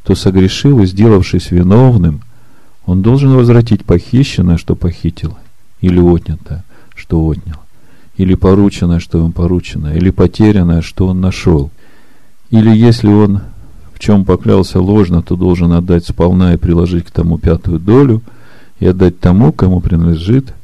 [0.05, 2.23] то согрешил и сделавшись виновным,
[2.87, 5.37] он должен возвратить похищенное, что похитил,
[5.81, 6.65] или отнятое,
[6.95, 7.59] что отнял,
[8.17, 11.71] или порученное, что им поручено, или потерянное, что он нашел.
[12.51, 13.43] Или если он
[13.95, 18.23] в чем поклялся ложно, то должен отдать сполна и приложить к тому пятую долю–
[18.81, 20.55] и отдать тому, кому принадлежит,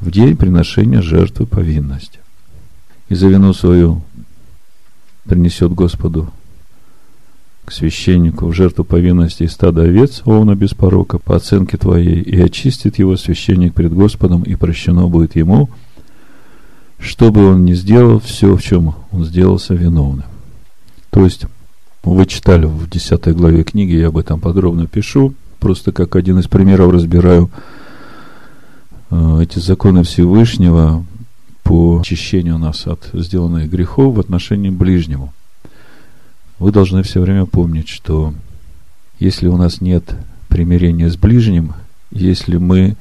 [0.00, 2.20] в день приношения жертвы повинности.
[3.08, 4.02] И за вину свою
[5.24, 6.30] принесет Господу
[7.66, 12.98] к священнику в жертву повинности стада овец, овна без порока, по оценке твоей, и очистит
[13.00, 15.68] его священник пред Господом, и прощено будет ему,
[17.00, 20.26] чтобы он не сделал все, в чем он сделался виновным.
[21.10, 21.46] То есть,
[22.04, 26.46] вы читали в 10 главе книги, я об этом подробно пишу, просто как один из
[26.46, 27.50] примеров разбираю
[29.10, 31.04] э, эти законы Всевышнего
[31.64, 35.32] по очищению нас от сделанных грехов в отношении ближнему
[36.58, 38.34] вы должны все время помнить, что
[39.18, 40.14] если у нас нет
[40.48, 41.74] примирения с ближним,
[42.10, 42.96] если мы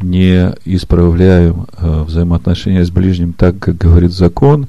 [0.00, 4.68] не исправляем э, взаимоотношения с ближним так, как говорит закон,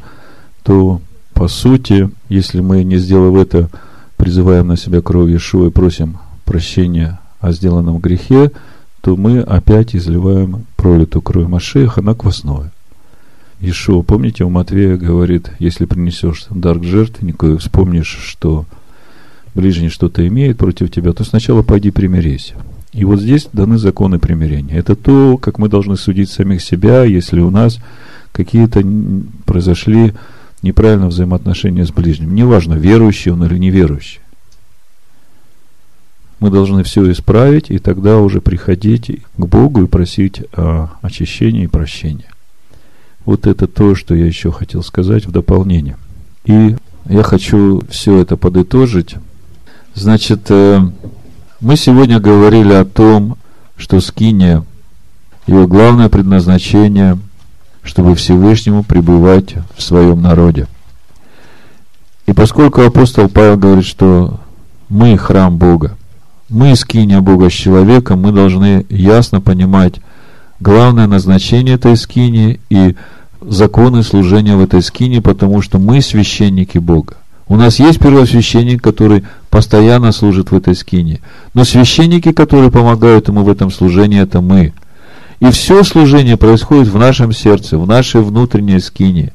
[0.64, 1.02] то,
[1.34, 3.70] по сути, если мы, не сделав это,
[4.16, 8.52] призываем на себя кровь Иешуа и просим прощения о сделанном грехе,
[9.02, 12.72] то мы опять изливаем пролитую кровь Машеха на квасное.
[13.60, 18.66] Ишуа, помните, у Матвея говорит, если принесешь дар к жертвеннику и вспомнишь, что
[19.56, 22.54] ближний что-то имеет против тебя, то сначала пойди примирись.
[22.94, 24.76] И вот здесь даны законы примирения.
[24.76, 27.80] Это то, как мы должны судить самих себя, если у нас
[28.32, 28.84] какие-то
[29.46, 30.14] произошли
[30.62, 32.36] неправильные взаимоотношения с ближним.
[32.36, 34.22] Неважно, верующий он или неверующий.
[36.40, 41.68] Мы должны все исправить, и тогда уже приходить к Богу и просить о очищении и
[41.68, 42.26] прощении.
[43.28, 45.98] Вот это то, что я еще хотел сказать в дополнение.
[46.46, 46.78] И
[47.10, 49.16] я хочу все это подытожить.
[49.94, 50.80] Значит, э,
[51.60, 53.38] мы сегодня говорили о том,
[53.76, 54.64] что скиния,
[55.46, 57.20] его главное предназначение,
[57.84, 60.68] чтобы Всевышнему пребывать в своем народе.
[62.28, 64.40] И поскольку апостол Павел говорит, что
[64.88, 65.98] мы храм Бога,
[66.48, 69.96] мы скиния Бога с человеком, мы должны ясно понимать
[70.62, 72.96] главное назначение этой скинии и
[73.42, 77.16] законы служения в этой скине, потому что мы священники Бога.
[77.48, 81.22] У нас есть первосвященник, который постоянно служит в этой скине.
[81.54, 84.74] Но священники, которые помогают ему в этом служении, это мы.
[85.40, 89.32] И все служение происходит в нашем сердце, в нашей внутренней скине.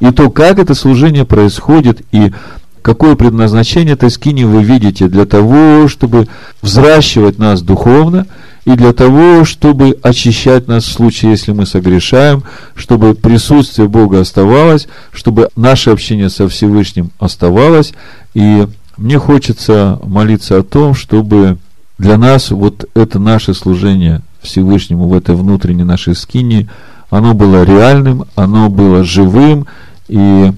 [0.00, 2.32] И то, как это служение происходит, и
[2.80, 6.28] какое предназначение этой скини вы видите для того, чтобы
[6.62, 8.26] взращивать нас духовно–
[8.70, 12.44] и для того, чтобы очищать нас в случае, если мы согрешаем,
[12.76, 17.92] чтобы присутствие Бога оставалось, чтобы наше общение со Всевышним оставалось.
[18.32, 21.58] И мне хочется молиться о том, чтобы
[21.98, 26.68] для нас вот это наше служение Всевышнему в этой внутренней нашей скине,
[27.10, 29.66] оно было реальным, оно было живым,
[30.06, 30.52] и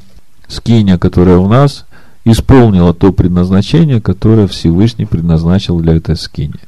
[0.48, 1.86] скиня, которая у нас,
[2.26, 6.60] исполнила то предназначение, которое Всевышний предназначил для этой скини.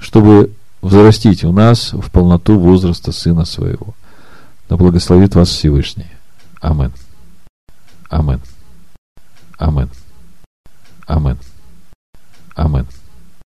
[0.00, 0.50] Чтобы
[0.82, 3.94] взрастите у нас в полноту возраста Сына Своего.
[4.68, 6.10] Да благословит вас Всевышний.
[6.60, 6.92] Амин.
[8.08, 8.40] Амин.
[9.58, 9.90] Амин.
[11.06, 11.38] Амин.
[12.54, 12.86] Амин.